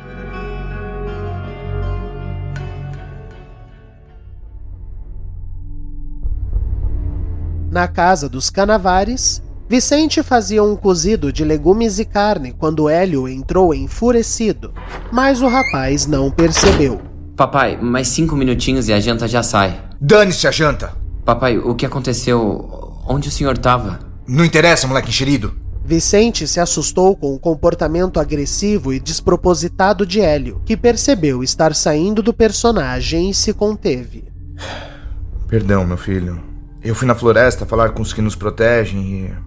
Na 7.71 7.87
casa 7.87 8.29
dos 8.29 8.49
Canavares, 8.49 9.43
Vicente 9.67 10.21
fazia 10.21 10.63
um 10.63 10.75
cozido 10.75 11.33
de 11.33 11.43
legumes 11.43 11.97
e 11.97 12.05
carne 12.05 12.51
quando 12.51 12.87
Hélio 12.87 13.27
entrou 13.27 13.73
enfurecido, 13.73 14.71
mas 15.11 15.41
o 15.41 15.47
rapaz 15.47 16.05
não 16.05 16.29
percebeu. 16.29 17.01
Papai, 17.35 17.75
mais 17.75 18.07
cinco 18.09 18.35
minutinhos 18.35 18.87
e 18.87 18.93
a 18.93 18.99
janta 18.99 19.27
já 19.27 19.41
sai. 19.41 19.81
Dane-se 19.99 20.47
a 20.47 20.51
janta! 20.51 20.95
Papai, 21.25 21.57
o 21.57 21.73
que 21.73 21.85
aconteceu? 21.85 23.01
Onde 23.07 23.27
o 23.27 23.31
senhor 23.31 23.57
tava? 23.57 23.99
Não 24.27 24.45
interessa, 24.45 24.87
moleque 24.87 25.09
enxerido. 25.09 25.53
Vicente 25.83 26.47
se 26.47 26.59
assustou 26.59 27.15
com 27.15 27.33
o 27.33 27.39
comportamento 27.39 28.19
agressivo 28.19 28.93
e 28.93 28.99
despropositado 28.99 30.05
de 30.05 30.21
Hélio, 30.21 30.61
que 30.63 30.77
percebeu 30.77 31.43
estar 31.43 31.73
saindo 31.73 32.21
do 32.21 32.33
personagem 32.33 33.31
e 33.31 33.33
se 33.33 33.51
conteve. 33.51 34.25
Perdão, 35.47 35.85
meu 35.85 35.97
filho. 35.97 36.41
Eu 36.83 36.93
fui 36.93 37.07
na 37.07 37.15
floresta 37.15 37.65
falar 37.65 37.89
com 37.89 38.01
os 38.03 38.13
que 38.13 38.21
nos 38.21 38.35
protegem 38.35 39.25
e. 39.25 39.44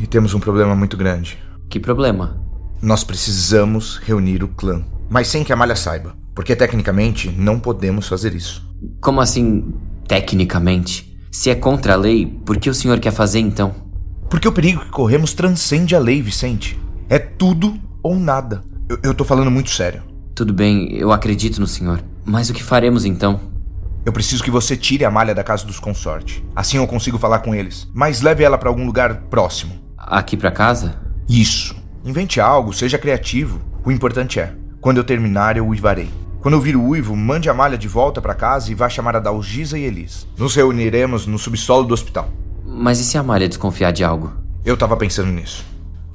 E 0.00 0.06
temos 0.06 0.34
um 0.34 0.40
problema 0.40 0.74
muito 0.74 0.96
grande. 0.96 1.38
Que 1.68 1.78
problema? 1.78 2.40
Nós 2.82 3.04
precisamos 3.04 3.98
reunir 3.98 4.42
o 4.42 4.48
clã, 4.48 4.82
mas 5.08 5.28
sem 5.28 5.44
que 5.44 5.52
a 5.52 5.56
malha 5.56 5.76
saiba, 5.76 6.16
porque 6.34 6.56
tecnicamente 6.56 7.30
não 7.30 7.60
podemos 7.60 8.08
fazer 8.08 8.34
isso. 8.34 8.66
Como 9.00 9.20
assim, 9.20 9.74
tecnicamente? 10.08 11.18
Se 11.30 11.50
é 11.50 11.54
contra 11.54 11.92
a 11.92 11.96
lei, 11.96 12.26
por 12.26 12.56
que 12.56 12.70
o 12.70 12.74
senhor 12.74 12.98
quer 12.98 13.12
fazer 13.12 13.38
então? 13.38 13.74
Porque 14.30 14.48
o 14.48 14.52
perigo 14.52 14.80
que 14.80 14.90
corremos 14.90 15.34
transcende 15.34 15.94
a 15.94 15.98
lei, 15.98 16.22
Vicente. 16.22 16.80
É 17.08 17.18
tudo 17.18 17.78
ou 18.02 18.18
nada. 18.18 18.62
Eu, 18.88 18.98
eu 19.02 19.14
tô 19.14 19.24
falando 19.24 19.50
muito 19.50 19.70
sério. 19.70 20.02
Tudo 20.34 20.54
bem, 20.54 20.96
eu 20.96 21.12
acredito 21.12 21.60
no 21.60 21.66
senhor. 21.66 22.02
Mas 22.24 22.48
o 22.48 22.54
que 22.54 22.62
faremos 22.62 23.04
então? 23.04 23.49
Eu 24.04 24.12
preciso 24.12 24.42
que 24.42 24.50
você 24.50 24.76
tire 24.76 25.04
a 25.04 25.10
malha 25.10 25.34
da 25.34 25.44
casa 25.44 25.66
dos 25.66 25.78
consorte. 25.78 26.44
Assim 26.56 26.78
eu 26.78 26.86
consigo 26.86 27.18
falar 27.18 27.40
com 27.40 27.54
eles. 27.54 27.86
Mas 27.92 28.22
leve 28.22 28.42
ela 28.42 28.56
para 28.56 28.70
algum 28.70 28.86
lugar 28.86 29.22
próximo. 29.30 29.74
Aqui 29.96 30.36
para 30.36 30.50
casa? 30.50 30.94
Isso. 31.28 31.76
Invente 32.04 32.40
algo, 32.40 32.72
seja 32.72 32.98
criativo. 32.98 33.60
O 33.84 33.90
importante 33.90 34.40
é, 34.40 34.54
quando 34.80 34.96
eu 34.96 35.04
terminar, 35.04 35.56
eu 35.56 35.66
uivarei. 35.66 36.08
Quando 36.40 36.54
eu 36.54 36.60
vir 36.60 36.74
o 36.74 36.82
uivo, 36.82 37.14
mande 37.14 37.50
a 37.50 37.54
malha 37.54 37.76
de 37.76 37.86
volta 37.86 38.22
para 38.22 38.34
casa 38.34 38.72
e 38.72 38.74
vá 38.74 38.88
chamar 38.88 39.16
a 39.16 39.20
Dalgisa 39.20 39.78
e 39.78 39.84
Elis. 39.84 40.26
Nos 40.38 40.54
reuniremos 40.54 41.26
no 41.26 41.38
subsolo 41.38 41.86
do 41.86 41.92
hospital. 41.92 42.30
Mas 42.64 42.98
e 42.98 43.04
se 43.04 43.18
a 43.18 43.22
malha 43.22 43.48
desconfiar 43.48 43.92
de 43.92 44.02
algo? 44.02 44.32
Eu 44.64 44.76
tava 44.76 44.96
pensando 44.96 45.30
nisso. 45.30 45.66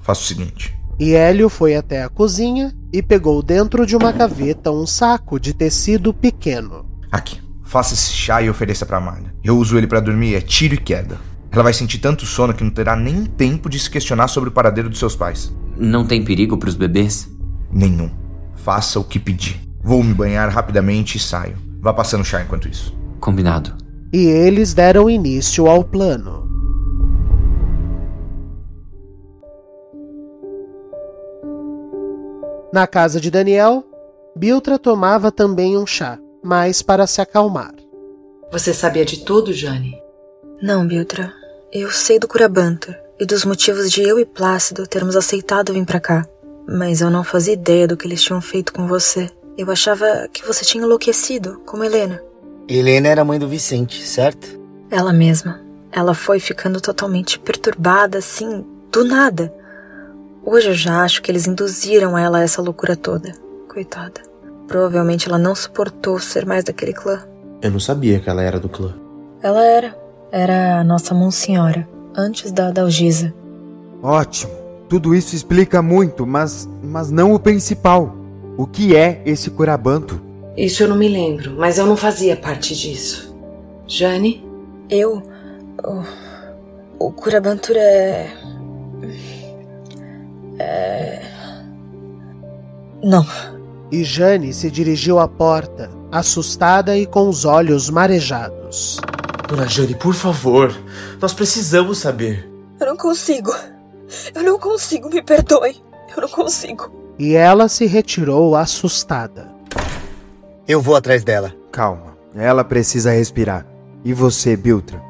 Faça 0.02 0.22
o 0.22 0.26
seguinte. 0.26 0.76
E 1.00 1.14
Hélio 1.14 1.50
foi 1.50 1.76
até 1.76 2.04
a 2.04 2.10
cozinha 2.10 2.74
e 2.92 3.04
pegou 3.04 3.44
dentro 3.44 3.86
de 3.86 3.96
uma 3.96 4.12
gaveta 4.12 4.72
um 4.72 4.88
saco 4.88 5.40
de 5.40 5.54
tecido 5.54 6.12
pequeno. 6.14 6.86
Aqui, 7.12 7.45
faça 7.66 7.94
esse 7.94 8.14
chá 8.14 8.42
e 8.42 8.50
ofereça 8.50 8.86
pra 8.86 9.02
Malha. 9.02 9.34
Eu 9.44 9.58
uso 9.58 9.78
ele 9.78 9.88
para 9.88 10.00
dormir, 10.00 10.36
é 10.36 10.42
tiro 10.42 10.76
e 10.76 10.78
queda. 10.78 11.18
Ela 11.52 11.64
vai 11.64 11.74
sentir 11.74 11.98
tanto 11.98 12.26
sono 12.26 12.54
que 12.54 12.64
não 12.64 12.72
terá 12.72 12.96
nem 12.96 13.26
tempo 13.26 13.70
de 13.70 13.80
se 13.80 13.90
questionar 13.90 14.28
sobre 14.28 14.50
o 14.50 14.52
paradeiro 14.52 14.90
dos 14.90 15.00
seus 15.00 15.16
pais. 15.16 15.54
Não 15.76 16.06
tem 16.06 16.24
perigo 16.24 16.58
para 16.58 16.70
os 16.70 16.76
bebês? 16.76 17.30
Nenhum. 17.72 18.10
Faça 18.56 19.00
o 19.00 19.04
que 19.04 19.20
pedir. 19.20 19.62
Vou 19.82 20.04
me 20.04 20.14
banhar 20.14 20.50
rapidamente 20.50 21.18
e 21.18 21.20
saio. 21.20 21.58
Vá 21.82 21.94
passando 21.94 22.26
chá 22.26 22.42
enquanto 22.42 22.68
isso. 22.68 22.96
Combinado. 23.20 23.76
E 24.12 24.26
eles 24.26 24.74
deram 24.74 25.10
início 25.10 25.68
ao 25.68 25.84
plano. 25.84 26.46
Na 32.74 32.86
casa 32.86 33.22
de 33.22 33.32
Daniel, 33.32 33.86
Biltra 34.36 34.78
tomava 34.78 35.32
também 35.32 35.78
um 35.78 35.86
chá, 35.86 36.20
mas 36.46 36.84
para 36.84 37.08
se 37.08 37.20
acalmar. 37.20 37.74
Você 38.52 38.72
sabia 38.72 39.04
de 39.04 39.26
tudo, 39.26 39.52
Jane? 39.52 40.00
Não, 40.62 40.88
Biltra. 40.88 41.34
Eu 41.74 41.90
sei 41.90 42.20
do 42.20 42.28
Curabanto 42.28 42.94
e 43.20 43.26
dos 43.26 43.44
motivos 43.44 43.92
de 43.92 44.04
eu 44.04 44.20
e 44.20 44.26
Plácido 44.26 44.86
termos 44.86 45.16
aceitado 45.16 45.74
vir 45.74 45.84
para 45.86 46.00
cá. 46.00 46.26
Mas 46.68 47.02
eu 47.02 47.10
não 47.10 47.24
fazia 47.24 47.54
ideia 47.54 47.88
do 47.88 47.98
que 47.98 48.06
eles 48.08 48.22
tinham 48.22 48.40
feito 48.42 48.72
com 48.72 48.88
você. 48.88 49.28
Eu 49.58 49.72
achava 49.72 50.28
que 50.32 50.46
você 50.46 50.64
tinha 50.64 50.84
enlouquecido, 50.84 51.62
como 51.66 51.84
Helena. 51.84 52.22
Helena 52.68 53.08
era 53.08 53.26
mãe 53.26 53.40
do 53.40 53.48
Vicente, 53.48 54.06
certo? 54.06 54.60
Ela 54.92 55.12
mesma. 55.12 55.62
Ela 55.92 56.14
foi 56.14 56.40
ficando 56.40 56.80
totalmente 56.80 57.40
perturbada, 57.40 58.20
assim, 58.20 58.64
do 58.92 59.04
nada. 59.04 59.52
Hoje 60.44 60.70
eu 60.70 60.76
já 60.76 61.02
acho 61.02 61.24
que 61.24 61.32
eles 61.32 61.48
induziram 61.48 62.16
ela 62.16 62.38
a 62.38 62.42
essa 62.42 62.62
loucura 62.62 62.96
toda. 62.96 63.32
Coitada. 63.68 64.35
Provavelmente 64.68 65.28
ela 65.28 65.38
não 65.38 65.56
suportou 65.56 66.20
ser 66.20 66.46
mais 66.46 66.64
daquele 66.64 66.94
clã. 66.94 67.24
Eu 67.62 67.72
não 67.72 67.80
sabia 67.80 68.20
que 68.20 68.30
ela 68.30 68.42
era 68.42 68.60
do 68.60 68.70
clã. 68.70 68.94
Ela 69.42 69.64
era. 69.64 69.98
Era 70.32 70.80
a 70.80 70.84
nossa 70.84 71.14
Monsenhora, 71.14 71.88
antes 72.16 72.52
da 72.52 72.72
Dalgisa. 72.72 73.34
Ótimo. 74.02 74.52
Tudo 74.90 75.16
isso 75.16 75.36
explica 75.36 75.82
muito, 75.82 76.26
mas, 76.28 76.70
mas 76.84 77.10
não 77.10 77.34
o 77.34 77.40
principal. 77.40 78.16
O 78.58 78.66
que 78.66 78.96
é 78.96 79.22
esse 79.26 79.50
curabanto? 79.50 80.22
Isso 80.56 80.84
eu 80.84 80.88
não 80.88 80.96
me 80.96 81.08
lembro, 81.08 81.56
mas 81.58 81.78
eu 81.78 81.86
não 81.86 81.98
fazia 81.98 82.36
parte 82.36 82.76
disso. 82.76 83.36
Jane? 83.88 84.44
Eu. 84.90 85.22
O, 85.84 87.08
o 87.08 87.12
curabantura 87.12 87.80
é. 87.80 88.32
É. 90.60 91.22
Não. 93.04 93.26
E 93.92 94.04
Jane 94.04 94.54
se 94.54 94.72
dirigiu 94.72 95.20
à 95.20 95.28
porta, 95.28 95.90
assustada 96.12 96.98
e 96.98 97.06
com 97.06 97.30
os 97.30 97.46
olhos 97.46 97.90
marejados. 97.90 99.00
Dona 99.48 99.68
Jane, 99.68 99.96
por 99.96 100.14
favor, 100.14 100.76
nós 101.22 101.34
precisamos 101.34 102.00
saber. 102.00 102.50
Eu 102.80 102.88
não 102.88 102.98
consigo. 102.98 103.54
Eu 104.34 104.44
não 104.44 104.60
consigo, 104.60 105.10
me 105.10 105.22
perdoe. 105.22 105.82
Eu 106.16 106.22
não 106.22 106.30
consigo. 106.30 106.92
E 107.18 107.36
ela 107.36 107.68
se 107.68 107.86
retirou 107.86 108.56
assustada. 108.56 109.54
Eu 110.68 110.82
vou 110.82 110.96
atrás 110.96 111.24
dela. 111.24 111.54
Calma, 111.72 112.18
ela 112.34 112.64
precisa 112.64 113.12
respirar. 113.12 113.66
E 114.04 114.14
você, 114.14 114.56
Biltra? 114.56 115.02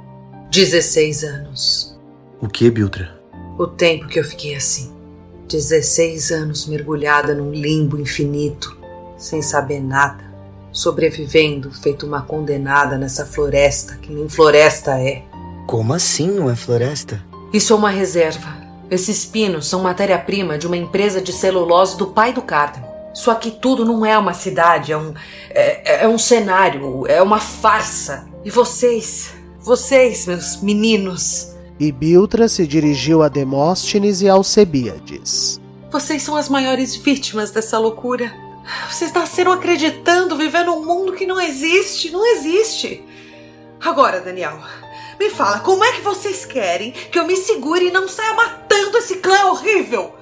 16 0.51 1.23
anos. 1.23 1.99
O 2.41 2.47
que, 2.47 2.69
Biltra? 2.69 3.19
O 3.57 3.67
tempo 3.67 4.07
que 4.07 4.19
eu 4.19 4.23
fiquei 4.23 4.55
assim. 4.55 4.94
16 5.47 6.31
anos 6.31 6.65
mergulhada 6.67 7.35
num 7.35 7.51
limbo 7.51 7.99
infinito, 7.99 8.77
sem 9.17 9.41
saber 9.41 9.79
nada, 9.79 10.23
sobrevivendo 10.71 11.71
feito 11.71 12.05
uma 12.05 12.21
condenada 12.21 12.97
nessa 12.97 13.25
floresta 13.25 13.95
que 13.95 14.11
nem 14.11 14.27
floresta 14.27 14.99
é. 14.99 15.23
Como 15.67 15.93
assim 15.93 16.29
não 16.29 16.49
é 16.49 16.55
floresta? 16.55 17.23
Isso 17.53 17.73
é 17.73 17.75
uma 17.75 17.89
reserva. 17.89 18.55
Esses 18.89 19.25
pinos 19.25 19.67
são 19.67 19.81
matéria-prima 19.81 20.57
de 20.57 20.67
uma 20.67 20.77
empresa 20.77 21.21
de 21.21 21.31
celulose 21.31 21.97
do 21.97 22.07
pai 22.07 22.33
do 22.33 22.41
Cártamo. 22.41 22.85
Isso 23.13 23.31
aqui 23.31 23.49
tudo 23.49 23.85
não 23.85 24.05
é 24.05 24.17
uma 24.17 24.33
cidade, 24.33 24.91
é 24.91 24.97
um, 24.97 25.13
é, 25.49 26.03
é 26.03 26.07
um 26.07 26.17
cenário, 26.17 27.07
é 27.07 27.21
uma 27.21 27.39
farsa. 27.39 28.27
E 28.43 28.49
vocês, 28.49 29.33
vocês, 29.59 30.27
meus 30.27 30.61
meninos, 30.61 31.54
e 31.79 31.91
Biltra 31.91 32.47
se 32.47 32.65
dirigiu 32.65 33.21
a 33.21 33.27
Demóstenes 33.27 34.21
e 34.21 34.29
Alcebíades. 34.29 35.59
Vocês 35.91 36.23
são 36.23 36.35
as 36.35 36.49
maiores 36.49 36.95
vítimas 36.95 37.51
dessa 37.51 37.77
loucura. 37.77 38.33
Vocês 38.89 39.13
nasceram 39.13 39.51
acreditando, 39.51 40.35
vivendo 40.35 40.73
um 40.73 40.85
mundo 40.85 41.13
que 41.13 41.25
não 41.25 41.39
existe, 41.39 42.11
não 42.11 42.25
existe. 42.25 43.03
Agora, 43.79 44.19
Daniel, 44.19 44.59
me 45.19 45.29
fala, 45.29 45.59
como 45.59 45.83
é 45.83 45.91
que 45.91 46.01
vocês 46.01 46.45
querem 46.45 46.91
que 46.91 47.19
eu 47.19 47.27
me 47.27 47.35
segure 47.35 47.87
e 47.87 47.91
não 47.91 48.07
saia 48.07 48.33
matando 48.33 48.97
esse 48.97 49.17
clã 49.17 49.45
horrível? 49.51 50.13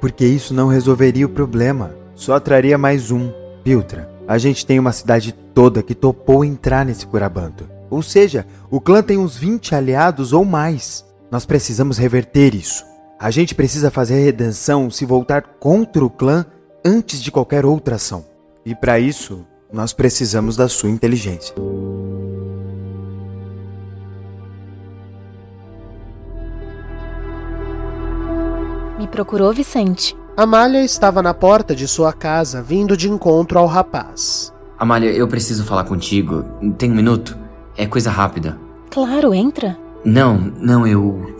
Porque 0.00 0.24
isso 0.24 0.52
não 0.52 0.66
resolveria 0.66 1.26
o 1.26 1.28
problema, 1.28 1.94
só 2.14 2.40
traria 2.40 2.76
mais 2.76 3.10
um. 3.10 3.32
Biltra, 3.62 4.10
a 4.26 4.38
gente 4.38 4.66
tem 4.66 4.78
uma 4.78 4.92
cidade 4.92 5.32
toda 5.54 5.82
que 5.82 5.94
topou 5.94 6.44
entrar 6.44 6.84
nesse 6.84 7.06
curabanto. 7.06 7.68
Ou 7.92 8.00
seja, 8.00 8.46
o 8.70 8.80
clã 8.80 9.02
tem 9.02 9.18
uns 9.18 9.36
20 9.36 9.74
aliados 9.74 10.32
ou 10.32 10.46
mais. 10.46 11.04
Nós 11.30 11.44
precisamos 11.44 11.98
reverter 11.98 12.54
isso. 12.54 12.82
A 13.20 13.30
gente 13.30 13.54
precisa 13.54 13.90
fazer 13.90 14.14
a 14.14 14.24
redenção 14.24 14.90
se 14.90 15.04
voltar 15.04 15.42
contra 15.60 16.02
o 16.02 16.08
clã 16.08 16.46
antes 16.82 17.22
de 17.22 17.30
qualquer 17.30 17.66
outra 17.66 17.96
ação. 17.96 18.24
E 18.64 18.74
para 18.74 18.98
isso, 18.98 19.46
nós 19.70 19.92
precisamos 19.92 20.56
da 20.56 20.70
sua 20.70 20.88
inteligência. 20.88 21.54
Me 28.98 29.06
procurou 29.06 29.52
Vicente. 29.52 30.16
Amália 30.34 30.82
estava 30.82 31.22
na 31.22 31.34
porta 31.34 31.76
de 31.76 31.86
sua 31.86 32.10
casa, 32.10 32.62
vindo 32.62 32.96
de 32.96 33.10
encontro 33.10 33.58
ao 33.58 33.66
rapaz. 33.66 34.50
Amália, 34.78 35.10
eu 35.10 35.28
preciso 35.28 35.62
falar 35.66 35.84
contigo. 35.84 36.42
Tem 36.78 36.90
um 36.90 36.94
minuto? 36.94 37.42
É 37.76 37.86
coisa 37.86 38.10
rápida. 38.10 38.58
Claro, 38.90 39.32
entra. 39.32 39.76
Não, 40.04 40.36
não, 40.58 40.86
eu. 40.86 41.34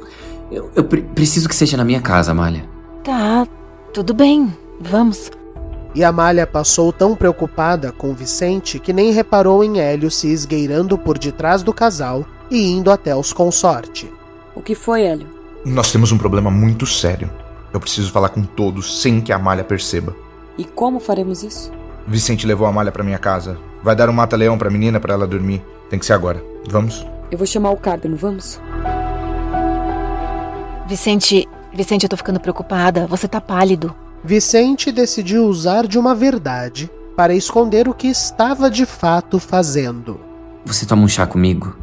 Eu, 0.51 0.71
eu 0.75 0.85
pre 0.85 1.03
preciso 1.03 1.49
que 1.49 1.55
seja 1.55 1.77
na 1.77 1.85
minha 1.85 2.01
casa, 2.01 2.33
Amália. 2.33 2.65
Tá, 3.03 3.47
tudo 3.93 4.15
bem, 4.15 4.53
vamos. 4.81 5.31
E 5.95 6.03
Amália 6.03 6.47
passou 6.47 6.91
tão 6.93 7.15
preocupada 7.15 7.93
com 7.93 8.15
Vicente 8.15 8.79
que 8.79 8.93
nem 8.93 9.13
reparou 9.13 9.63
em 9.63 9.81
Hélio 9.81 10.11
se 10.11 10.29
esgueirando 10.29 10.97
por 10.97 11.19
detrás 11.19 11.63
do 11.63 11.73
casal 11.73 12.25
e 12.51 12.71
indo 12.71 12.91
até 12.91 13.15
os 13.15 13.33
consorte. 13.33 14.11
O 14.55 14.63
que 14.63 14.75
foi, 14.75 15.03
Hélio? 15.03 15.27
Nós 15.65 15.93
temos 15.93 16.13
um 16.13 16.19
problema 16.19 16.51
muito 16.51 16.87
sério. 16.87 17.31
Eu 17.73 17.81
preciso 17.81 18.11
falar 18.11 18.31
com 18.31 18.43
todos 18.43 19.01
sem 19.01 19.21
que 19.21 19.33
a 19.33 19.37
Amália 19.37 19.65
perceba. 19.65 20.15
E 20.57 20.65
como 20.65 20.99
faremos 21.01 21.43
isso? 21.43 21.71
Vicente 22.07 22.47
levou 22.47 22.67
a 22.67 22.71
Amália 22.71 22.93
para 22.93 23.05
minha 23.05 23.19
casa. 23.19 23.59
Vai 23.83 23.97
dar 23.97 24.09
um 24.09 24.13
mata-leão 24.13 24.59
pra 24.59 24.71
menina 24.71 25.01
para 25.01 25.15
ela 25.15 25.27
dormir. 25.27 25.63
Tem 25.93 25.99
que 25.99 26.07
ser 26.07 26.15
agora. 26.15 26.43
Vamos? 26.71 27.07
Eu 27.31 27.37
vou 27.37 27.47
chamar 27.47 27.71
o 27.71 27.77
Cárbino, 27.77 28.17
vamos? 28.17 28.59
Vicente, 30.89 31.47
Vicente, 31.71 32.05
eu 32.05 32.09
tô 32.09 32.17
ficando 32.17 32.41
preocupada. 32.41 33.07
Você 33.09 33.29
tá 33.29 33.43
pálido. 33.43 33.95
Vicente 34.25 34.91
decidiu 34.91 35.45
usar 35.45 35.87
de 35.87 35.99
uma 35.99 36.15
verdade 36.15 36.91
para 37.15 37.35
esconder 37.35 37.89
o 37.89 37.93
que 37.93 38.07
estava 38.07 38.71
de 38.71 38.87
fato 38.87 39.39
fazendo. 39.39 40.19
Você 40.65 40.87
toma 40.87 41.03
um 41.03 41.09
chá 41.09 41.27
comigo? 41.27 41.77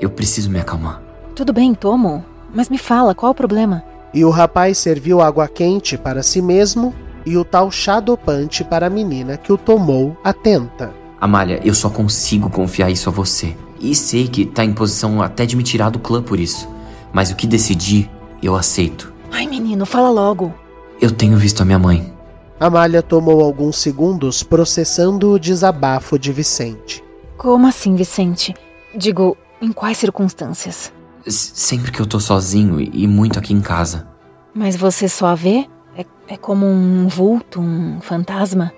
Eu 0.00 0.08
preciso 0.08 0.48
me 0.48 0.58
acalmar. 0.58 1.02
Tudo 1.34 1.52
bem, 1.52 1.74
tomo. 1.74 2.24
Mas 2.54 2.70
me 2.70 2.78
fala, 2.78 3.14
qual 3.14 3.32
o 3.32 3.34
problema? 3.34 3.84
E 4.14 4.24
o 4.24 4.30
rapaz 4.30 4.78
serviu 4.78 5.20
água 5.20 5.46
quente 5.46 5.98
para 5.98 6.22
si 6.22 6.40
mesmo 6.40 6.94
e 7.26 7.36
o 7.36 7.44
tal 7.44 7.70
chá 7.70 8.00
dopante 8.00 8.64
para 8.64 8.86
a 8.86 8.90
menina 8.90 9.36
que 9.36 9.52
o 9.52 9.58
tomou 9.58 10.16
atenta. 10.24 10.98
Amália, 11.20 11.60
eu 11.62 11.74
só 11.74 11.90
consigo 11.90 12.48
confiar 12.48 12.90
isso 12.90 13.08
a 13.08 13.12
você. 13.12 13.54
E 13.78 13.94
sei 13.94 14.26
que 14.26 14.46
tá 14.46 14.64
em 14.64 14.72
posição 14.72 15.20
até 15.20 15.44
de 15.44 15.56
me 15.56 15.62
tirar 15.62 15.90
do 15.90 15.98
clã 15.98 16.22
por 16.22 16.40
isso. 16.40 16.68
Mas 17.12 17.30
o 17.30 17.36
que 17.36 17.46
decidi, 17.46 18.10
eu 18.42 18.56
aceito. 18.56 19.12
Ai, 19.30 19.46
menino, 19.46 19.84
fala 19.84 20.10
logo. 20.10 20.54
Eu 21.00 21.10
tenho 21.10 21.36
visto 21.36 21.60
a 21.60 21.64
minha 21.64 21.78
mãe. 21.78 22.12
Amália 22.58 23.02
tomou 23.02 23.42
alguns 23.42 23.76
segundos 23.76 24.42
processando 24.42 25.32
o 25.32 25.38
desabafo 25.38 26.18
de 26.18 26.32
Vicente. 26.32 27.02
Como 27.36 27.66
assim, 27.66 27.94
Vicente? 27.94 28.54
Digo, 28.94 29.36
em 29.62 29.72
quais 29.72 29.98
circunstâncias? 29.98 30.92
S 31.26 31.52
sempre 31.54 31.90
que 31.90 32.00
eu 32.00 32.06
tô 32.06 32.20
sozinho 32.20 32.80
e 32.80 33.06
muito 33.06 33.38
aqui 33.38 33.54
em 33.54 33.60
casa. 33.60 34.06
Mas 34.54 34.76
você 34.76 35.08
só 35.08 35.26
a 35.26 35.34
vê? 35.34 35.66
É, 35.96 36.04
é 36.28 36.36
como 36.36 36.66
um 36.66 37.08
vulto, 37.08 37.60
um 37.60 38.00
fantasma? 38.00 38.72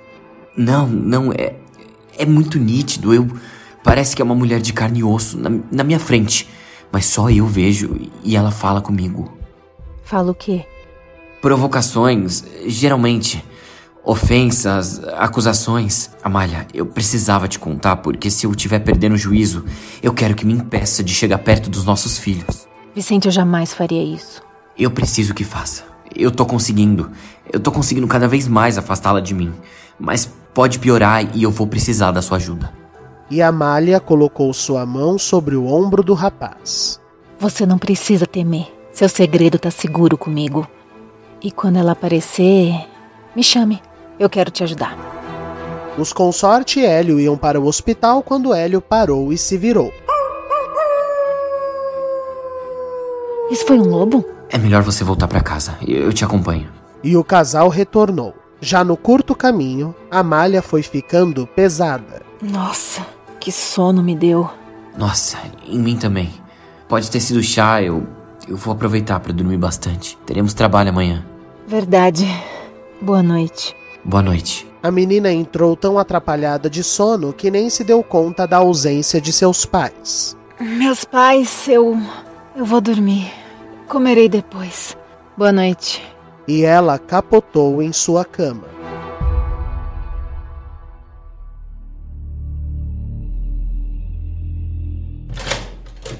Não, 0.56 0.86
não, 0.86 1.32
é, 1.32 1.56
é 2.22 2.26
muito 2.26 2.58
nítido. 2.58 3.12
Eu. 3.12 3.28
Parece 3.84 4.14
que 4.14 4.22
é 4.22 4.24
uma 4.24 4.34
mulher 4.34 4.60
de 4.60 4.72
carne 4.72 5.00
e 5.00 5.04
osso 5.04 5.36
na, 5.38 5.50
na 5.70 5.84
minha 5.84 5.98
frente. 5.98 6.48
Mas 6.90 7.06
só 7.06 7.30
eu 7.30 7.46
vejo 7.46 7.96
e 8.22 8.36
ela 8.36 8.50
fala 8.50 8.80
comigo. 8.80 9.36
Fala 10.04 10.30
o 10.30 10.34
quê? 10.34 10.64
provocações, 11.42 12.44
geralmente. 12.66 13.44
Ofensas, 14.04 15.02
acusações. 15.16 16.10
Amália, 16.22 16.66
eu 16.72 16.86
precisava 16.86 17.46
te 17.46 17.58
contar 17.58 17.96
porque 17.96 18.30
se 18.30 18.46
eu 18.46 18.50
estiver 18.52 18.78
perdendo 18.78 19.14
o 19.14 19.18
juízo, 19.18 19.64
eu 20.02 20.14
quero 20.14 20.34
que 20.34 20.46
me 20.46 20.52
impeça 20.52 21.04
de 21.04 21.12
chegar 21.12 21.38
perto 21.38 21.68
dos 21.68 21.84
nossos 21.84 22.16
filhos. 22.16 22.66
Vicente, 22.94 23.26
eu 23.26 23.32
jamais 23.32 23.74
faria 23.74 24.02
isso. 24.02 24.42
Eu 24.78 24.90
preciso 24.90 25.34
que 25.34 25.44
faça. 25.44 25.84
Eu 26.14 26.30
tô 26.30 26.46
conseguindo. 26.46 27.10
Eu 27.52 27.60
tô 27.60 27.70
conseguindo 27.70 28.06
cada 28.06 28.28
vez 28.28 28.48
mais 28.48 28.78
afastá-la 28.78 29.20
de 29.20 29.34
mim. 29.34 29.52
Mas 29.98 30.32
pode 30.54 30.78
piorar 30.78 31.36
e 31.36 31.42
eu 31.42 31.50
vou 31.50 31.66
precisar 31.66 32.10
da 32.10 32.22
sua 32.22 32.36
ajuda. 32.36 32.72
E 33.30 33.40
Amália 33.40 33.98
colocou 33.98 34.52
sua 34.52 34.84
mão 34.84 35.18
sobre 35.18 35.56
o 35.56 35.66
ombro 35.66 36.02
do 36.02 36.14
rapaz. 36.14 37.00
Você 37.38 37.64
não 37.64 37.78
precisa 37.78 38.26
temer. 38.26 38.66
Seu 38.92 39.08
segredo 39.08 39.58
tá 39.58 39.70
seguro 39.70 40.18
comigo. 40.18 40.66
E 41.42 41.50
quando 41.50 41.78
ela 41.78 41.92
aparecer, 41.92 42.74
me 43.34 43.42
chame. 43.42 43.80
Eu 44.18 44.28
quero 44.28 44.50
te 44.50 44.62
ajudar. 44.62 44.96
Os 45.98 46.12
consorte 46.12 46.80
e 46.80 46.86
Hélio 46.86 47.18
iam 47.18 47.36
para 47.36 47.60
o 47.60 47.66
hospital 47.66 48.22
quando 48.22 48.54
Hélio 48.54 48.80
parou 48.80 49.32
e 49.32 49.38
se 49.38 49.56
virou. 49.56 49.92
Isso 53.50 53.66
foi 53.66 53.78
um 53.78 53.88
lobo? 53.88 54.24
É 54.48 54.56
melhor 54.56 54.82
você 54.82 55.02
voltar 55.04 55.28
para 55.28 55.40
casa. 55.40 55.76
Eu 55.86 56.12
te 56.12 56.24
acompanho. 56.24 56.70
E 57.02 57.16
o 57.16 57.24
casal 57.24 57.68
retornou. 57.68 58.34
Já 58.62 58.82
no 58.82 58.96
curto 58.96 59.34
caminho, 59.34 59.94
Amália 60.10 60.62
foi 60.62 60.82
ficando 60.82 61.46
pesada. 61.46 62.22
Nossa, 62.40 63.04
que 63.38 63.52
sono 63.52 64.02
me 64.02 64.16
deu. 64.16 64.48
Nossa, 64.96 65.36
em 65.66 65.78
mim 65.78 65.96
também. 65.96 66.30
Pode 66.88 67.10
ter 67.10 67.20
sido 67.20 67.42
chá, 67.42 67.82
eu 67.82 68.06
eu 68.48 68.56
vou 68.56 68.72
aproveitar 68.72 69.20
para 69.20 69.32
dormir 69.32 69.56
bastante. 69.56 70.18
Teremos 70.26 70.54
trabalho 70.54 70.90
amanhã. 70.90 71.24
Verdade. 71.66 72.26
Boa 73.00 73.22
noite. 73.22 73.74
Boa 74.04 74.22
noite. 74.22 74.66
A 74.82 74.90
menina 74.90 75.32
entrou 75.32 75.76
tão 75.76 75.98
atrapalhada 75.98 76.68
de 76.68 76.82
sono 76.82 77.32
que 77.32 77.50
nem 77.50 77.70
se 77.70 77.84
deu 77.84 78.02
conta 78.02 78.46
da 78.46 78.58
ausência 78.58 79.20
de 79.20 79.32
seus 79.32 79.64
pais. 79.64 80.36
Meus 80.60 81.04
pais, 81.04 81.68
eu. 81.68 81.96
Eu 82.56 82.64
vou 82.64 82.80
dormir. 82.80 83.30
Comerei 83.88 84.28
depois. 84.28 84.96
Boa 85.36 85.52
noite. 85.52 86.02
E 86.46 86.64
ela 86.64 86.98
capotou 86.98 87.82
em 87.82 87.92
sua 87.92 88.24
cama. 88.24 88.72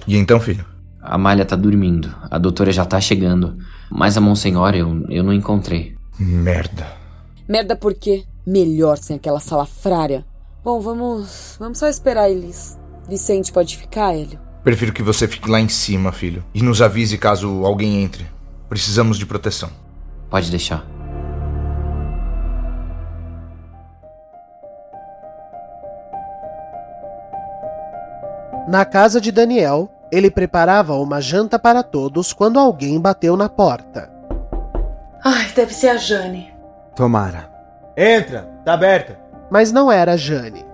E 0.06 0.16
então, 0.16 0.38
filho? 0.40 0.64
A 1.00 1.18
Malha 1.18 1.44
tá 1.44 1.56
dormindo. 1.56 2.14
A 2.30 2.38
doutora 2.38 2.70
já 2.70 2.84
tá 2.84 3.00
chegando. 3.00 3.56
Mas 3.90 4.16
a 4.16 4.20
Monsenhora 4.20 4.76
eu, 4.76 5.04
eu 5.08 5.22
não 5.22 5.32
encontrei. 5.32 5.96
Merda. 6.18 6.86
Merda 7.48 7.74
por 7.74 7.94
quê? 7.94 8.24
Melhor 8.46 8.98
sem 8.98 9.16
aquela 9.16 9.40
salafrária. 9.40 10.24
Bom, 10.64 10.80
vamos. 10.80 11.56
Vamos 11.58 11.78
só 11.78 11.88
esperar 11.88 12.30
eles. 12.30 12.78
Vicente 13.08 13.52
pode 13.52 13.76
ficar, 13.76 14.14
Hélio? 14.14 14.38
Prefiro 14.62 14.92
que 14.92 15.02
você 15.02 15.26
fique 15.26 15.50
lá 15.50 15.60
em 15.60 15.68
cima, 15.68 16.12
filho. 16.12 16.44
E 16.54 16.62
nos 16.62 16.80
avise 16.80 17.18
caso 17.18 17.64
alguém 17.64 18.02
entre. 18.02 18.24
Precisamos 18.68 19.18
de 19.18 19.26
proteção. 19.26 19.81
Pode 20.32 20.50
deixar. 20.50 20.82
Na 28.66 28.86
casa 28.86 29.20
de 29.20 29.30
Daniel, 29.30 29.90
ele 30.10 30.30
preparava 30.30 30.94
uma 30.94 31.20
janta 31.20 31.58
para 31.58 31.82
todos 31.82 32.32
quando 32.32 32.58
alguém 32.58 32.98
bateu 32.98 33.36
na 33.36 33.50
porta. 33.50 34.10
Ai, 35.22 35.52
deve 35.54 35.74
ser 35.74 35.88
a 35.88 35.96
Jane. 35.98 36.54
Tomara. 36.96 37.50
Entra, 37.94 38.48
tá 38.64 38.72
aberta. 38.72 39.18
Mas 39.50 39.70
não 39.70 39.92
era 39.92 40.12
a 40.12 40.16
Jane. 40.16 40.64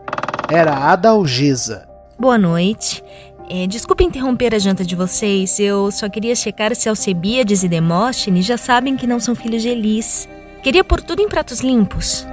Era 0.48 0.72
a 0.72 0.92
Adalgisa. 0.92 1.88
Boa 2.16 2.38
noite. 2.38 3.02
É, 3.51 3.66
desculpe 3.66 4.05
interromper 4.05 4.55
a 4.55 4.59
janta 4.59 4.84
de 4.84 4.94
vocês. 4.94 5.59
Eu 5.59 5.90
só 5.90 6.07
queria 6.09 6.34
checar 6.34 6.76
se 6.76 6.86
Alcebiades 6.86 7.62
e 7.62 7.68
Demóstenes 7.68 8.44
já 8.44 8.59
sabem 8.59 8.94
que 8.94 9.07
não 9.07 9.18
são 9.18 9.34
filhos 9.34 9.62
de 9.62 9.68
Elis. 9.68 10.28
Queria 10.62 10.84
pôr 10.84 11.01
tudo 11.01 11.22
em 11.22 11.28
pratos 11.28 11.61
limpos. 11.61 12.26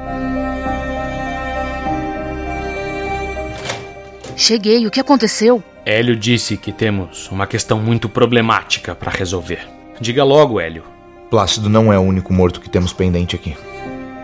Cheguei, 4.36 4.86
o 4.86 4.91
que 4.91 4.99
aconteceu? 4.99 5.63
Hélio 5.86 6.18
disse 6.18 6.57
que 6.57 6.74
temos 6.74 7.32
uma 7.32 7.47
questão 7.47 7.80
muito 7.80 8.09
problemática 8.09 8.93
para 8.93 9.11
resolver. 9.11 9.66
Diga 10.01 10.26
logo, 10.26 10.59
Hélio. 10.59 10.84
Plácido 11.30 11.70
não 11.70 11.93
é 11.93 11.97
o 11.97 12.01
único 12.01 12.34
morto 12.34 12.59
que 12.59 12.70
temos 12.70 12.91
pendente 12.91 13.36
aqui. 13.38 13.55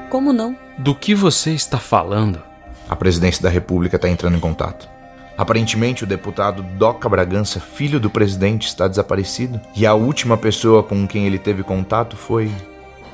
Como 0.09 0.33
não? 0.33 0.57
Do 0.77 0.93
que 0.93 1.15
você 1.15 1.51
está 1.51 1.77
falando? 1.77 2.41
A 2.89 2.95
presidência 2.97 3.41
da 3.41 3.49
República 3.49 3.95
está 3.95 4.09
entrando 4.09 4.35
em 4.35 4.41
contato. 4.41 4.89
Aparentemente, 5.37 6.03
o 6.03 6.07
deputado 6.07 6.61
Doca 6.61 7.09
Bragança, 7.09 7.59
filho 7.59 7.99
do 7.99 8.09
presidente, 8.09 8.67
está 8.67 8.87
desaparecido. 8.87 9.59
E 9.75 9.85
a 9.85 9.93
última 9.93 10.37
pessoa 10.37 10.83
com 10.83 11.07
quem 11.07 11.25
ele 11.25 11.39
teve 11.39 11.63
contato 11.63 12.15
foi 12.15 12.51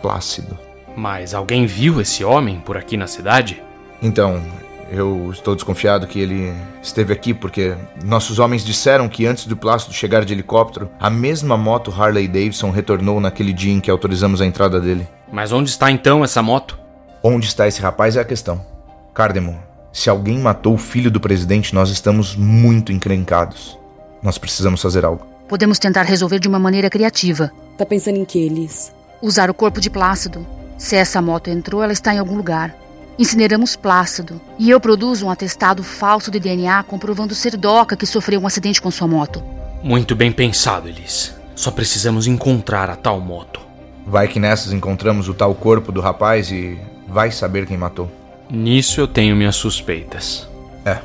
Plácido. 0.02 0.58
Mas 0.96 1.34
alguém 1.34 1.66
viu 1.66 2.02
esse 2.02 2.24
homem 2.24 2.60
por 2.60 2.78
aqui 2.78 2.98
na 2.98 3.08
cidade? 3.08 3.62
Então, 4.02 4.42
eu 4.90 5.30
estou 5.32 5.56
desconfiado 5.56 6.08
que 6.08 6.20
ele 6.20 6.54
esteve 6.82 7.14
aqui 7.14 7.34
porque 7.34 7.76
nossos 8.04 8.40
homens 8.40 8.64
disseram 8.64 9.10
que 9.10 9.26
antes 9.26 9.46
do 9.46 9.58
Plácido 9.58 9.94
chegar 9.94 10.24
de 10.24 10.34
helicóptero, 10.34 10.90
a 11.00 11.10
mesma 11.10 11.58
moto 11.58 11.94
Harley 11.96 12.28
Davidson 12.28 12.72
retornou 12.72 13.20
naquele 13.20 13.54
dia 13.54 13.74
em 13.74 13.80
que 13.80 13.92
autorizamos 13.92 14.42
a 14.42 14.46
entrada 14.46 14.80
dele. 14.80 15.08
Mas 15.32 15.52
onde 15.52 15.70
está 15.70 15.92
então 15.92 16.24
essa 16.24 16.42
moto? 16.42 16.80
Onde 17.22 17.48
está 17.48 17.68
esse 17.68 17.82
rapaz 17.82 18.16
é 18.16 18.22
a 18.22 18.26
questão. 18.26 18.66
Cardemon, 19.14 19.58
se 19.98 20.12
alguém 20.12 20.38
matou 20.38 20.76
o 20.76 20.78
filho 20.78 21.10
do 21.10 21.20
presidente, 21.20 21.74
nós 21.74 21.90
estamos 21.90 22.36
muito 22.36 22.92
encrencados. 22.92 23.80
Nós 24.22 24.38
precisamos 24.38 24.80
fazer 24.80 25.04
algo. 25.04 25.26
Podemos 25.50 25.80
tentar 25.80 26.04
resolver 26.04 26.38
de 26.38 26.48
uma 26.48 26.60
maneira 26.60 26.88
criativa. 26.88 27.52
Tá 27.76 27.84
pensando 27.84 28.18
em 28.18 28.24
que, 28.24 28.38
Elis? 28.38 28.94
Usar 29.24 29.50
o 29.50 29.56
corpo 29.56 29.82
de 29.82 29.90
Plácido. 29.90 30.46
Se 30.78 30.96
essa 30.96 31.20
moto 31.20 31.50
entrou, 31.50 31.82
ela 31.82 31.94
está 31.94 32.14
em 32.14 32.20
algum 32.20 32.38
lugar. 32.38 32.76
Incineramos 33.18 33.76
Plácido 33.76 34.40
e 34.60 34.70
eu 34.70 34.80
produzo 34.80 35.26
um 35.26 35.32
atestado 35.32 35.82
falso 35.82 36.30
de 36.30 36.40
DNA 36.40 36.84
comprovando 36.84 37.34
ser 37.34 37.58
Doca 37.58 37.98
que 37.98 38.06
sofreu 38.06 38.40
um 38.40 38.46
acidente 38.46 38.80
com 38.80 38.92
sua 38.92 39.08
moto. 39.08 39.44
Muito 39.82 40.16
bem 40.16 40.32
pensado, 40.32 40.88
Elis. 40.88 41.34
Só 41.56 41.72
precisamos 41.72 42.28
encontrar 42.28 42.88
a 42.88 42.96
tal 42.96 43.20
moto. 43.20 43.60
Vai 44.06 44.28
que 44.28 44.40
nessas 44.40 44.74
encontramos 44.74 45.28
o 45.28 45.34
tal 45.34 45.56
corpo 45.56 45.92
do 45.92 46.02
rapaz 46.02 46.52
e 46.52 46.80
vai 47.08 47.32
saber 47.32 47.66
quem 47.66 47.78
matou. 47.78 48.12
Nisso 48.50 49.02
eu 49.02 49.08
tenho 49.08 49.36
minhas 49.36 49.56
suspeitas. 49.56 50.48
É, 50.86 51.00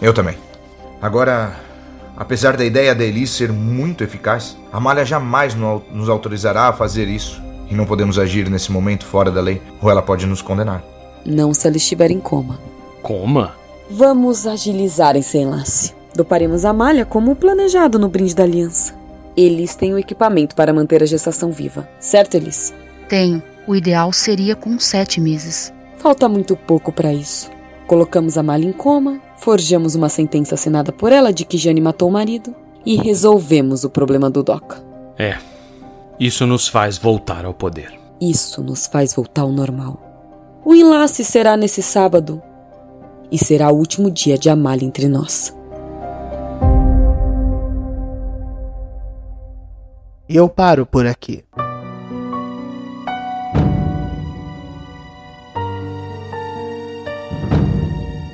eu 0.00 0.12
também. 0.14 0.36
Agora, 1.02 1.56
apesar 2.16 2.56
da 2.56 2.64
ideia 2.64 2.94
da 2.94 3.04
Elis 3.04 3.30
ser 3.30 3.52
muito 3.52 4.04
eficaz, 4.04 4.56
a 4.72 4.78
Malha 4.78 5.04
jamais 5.04 5.54
nos 5.54 6.08
autorizará 6.08 6.68
a 6.68 6.72
fazer 6.72 7.08
isso. 7.08 7.42
E 7.70 7.74
não 7.74 7.84
podemos 7.84 8.18
agir 8.18 8.48
nesse 8.48 8.72
momento 8.72 9.04
fora 9.04 9.30
da 9.30 9.40
lei, 9.40 9.60
ou 9.82 9.90
ela 9.90 10.00
pode 10.00 10.26
nos 10.26 10.40
condenar. 10.40 10.82
Não 11.26 11.52
se 11.52 11.66
ela 11.66 11.76
estiver 11.76 12.10
em 12.10 12.18
coma. 12.18 12.58
Coma? 13.02 13.54
Vamos 13.90 14.46
agilizar 14.46 15.16
esse 15.16 15.36
enlace. 15.38 15.94
Doparemos 16.14 16.64
a 16.64 16.72
malha 16.72 17.04
como 17.04 17.36
planejado 17.36 17.98
no 17.98 18.08
brinde 18.08 18.34
da 18.34 18.44
aliança. 18.44 18.94
Eles 19.36 19.76
têm 19.76 19.92
o 19.94 19.98
equipamento 19.98 20.54
para 20.56 20.72
manter 20.72 21.02
a 21.02 21.06
gestação 21.06 21.52
viva, 21.52 21.88
certo, 22.00 22.36
Elis? 22.36 22.74
Tenho. 23.08 23.42
O 23.66 23.76
ideal 23.76 24.12
seria 24.12 24.56
com 24.56 24.78
sete 24.78 25.20
meses. 25.20 25.72
Falta 25.98 26.28
muito 26.28 26.56
pouco 26.56 26.92
para 26.92 27.12
isso. 27.12 27.50
Colocamos 27.86 28.38
a 28.38 28.42
malha 28.42 28.66
em 28.66 28.72
coma, 28.72 29.20
forjamos 29.36 29.94
uma 29.94 30.08
sentença 30.08 30.54
assinada 30.54 30.92
por 30.92 31.12
ela 31.12 31.32
de 31.32 31.44
que 31.44 31.58
Jane 31.58 31.80
matou 31.80 32.08
o 32.08 32.12
marido 32.12 32.54
e 32.84 32.96
resolvemos 32.96 33.84
o 33.84 33.90
problema 33.90 34.30
do 34.30 34.42
Doca. 34.42 34.82
É. 35.18 35.36
Isso 36.20 36.46
nos 36.46 36.68
faz 36.68 36.98
voltar 36.98 37.44
ao 37.44 37.54
poder. 37.54 37.98
Isso 38.20 38.62
nos 38.62 38.86
faz 38.86 39.14
voltar 39.14 39.42
ao 39.42 39.52
normal. 39.52 40.60
O 40.64 40.74
enlace 40.74 41.24
será 41.24 41.56
nesse 41.56 41.82
sábado 41.82 42.42
e 43.30 43.38
será 43.38 43.70
o 43.70 43.76
último 43.76 44.10
dia 44.10 44.36
de 44.36 44.48
Amália 44.48 44.86
entre 44.86 45.08
nós. 45.08 45.54
E 50.28 50.36
eu 50.36 50.48
paro 50.48 50.84
por 50.84 51.06
aqui. 51.06 51.44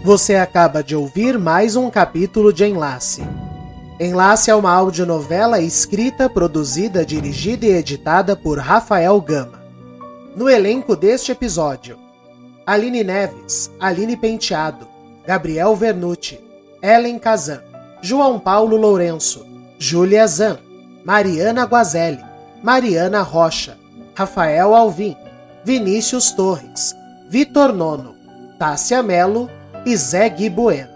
Você 0.05 0.35
acaba 0.35 0.85
de 0.85 0.95
ouvir 0.95 1.39
mais 1.39 1.77
um 1.77 1.89
capítulo 1.89 2.53
de 2.53 2.63
Enlace. 2.63 3.23
Enlace 3.99 4.51
é 4.51 4.55
uma 4.55 4.71
audionovela 4.71 5.61
escrita, 5.61 6.29
produzida, 6.29 7.07
dirigida 7.07 7.65
e 7.65 7.71
editada 7.71 8.37
por 8.37 8.59
Rafael 8.59 9.19
Gama. 9.23 9.63
No 10.37 10.47
elenco 10.47 10.95
deste 10.95 11.33
episódio, 11.33 11.97
Aline 12.67 13.03
Neves, 13.03 13.71
Aline 13.81 14.15
Penteado, 14.15 14.87
Gabriel 15.27 15.75
Vernucci, 15.75 16.39
Ellen 16.83 17.19
Kazan, 17.19 17.63
João 18.03 18.39
Paulo 18.39 18.77
Lourenço, 18.77 19.47
Júlia 19.79 20.27
Zan, 20.27 20.59
Mariana 21.03 21.65
Guazelli, 21.65 22.23
Mariana 22.63 23.23
Rocha, 23.23 23.79
Rafael 24.15 24.75
Alvim, 24.75 25.17
Vinícius 25.65 26.31
Torres, 26.31 26.95
Vitor 27.31 27.73
Nono, 27.73 28.15
Tássia 28.59 29.03
Melo 29.03 29.49
e 29.85 29.97
Zé 29.97 30.29
Gui 30.29 30.49
Bueno. 30.49 30.89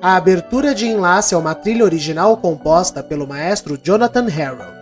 A 0.00 0.16
abertura 0.16 0.74
de 0.74 0.86
enlace 0.86 1.34
é 1.34 1.38
uma 1.38 1.54
trilha 1.54 1.84
original 1.84 2.36
composta 2.36 3.02
pelo 3.02 3.26
maestro 3.26 3.78
Jonathan 3.82 4.26
Harold. 4.26 4.76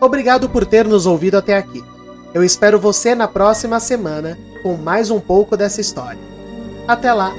Obrigado 0.00 0.48
por 0.48 0.64
ter 0.64 0.86
nos 0.86 1.06
ouvido 1.06 1.36
até 1.36 1.56
aqui. 1.56 1.82
Eu 2.32 2.44
espero 2.44 2.78
você 2.78 3.12
na 3.14 3.26
próxima 3.26 3.80
semana 3.80 4.38
com 4.66 4.76
mais 4.76 5.12
um 5.12 5.20
pouco 5.20 5.56
dessa 5.56 5.80
história. 5.80 6.18
Até 6.88 7.12
lá! 7.12 7.32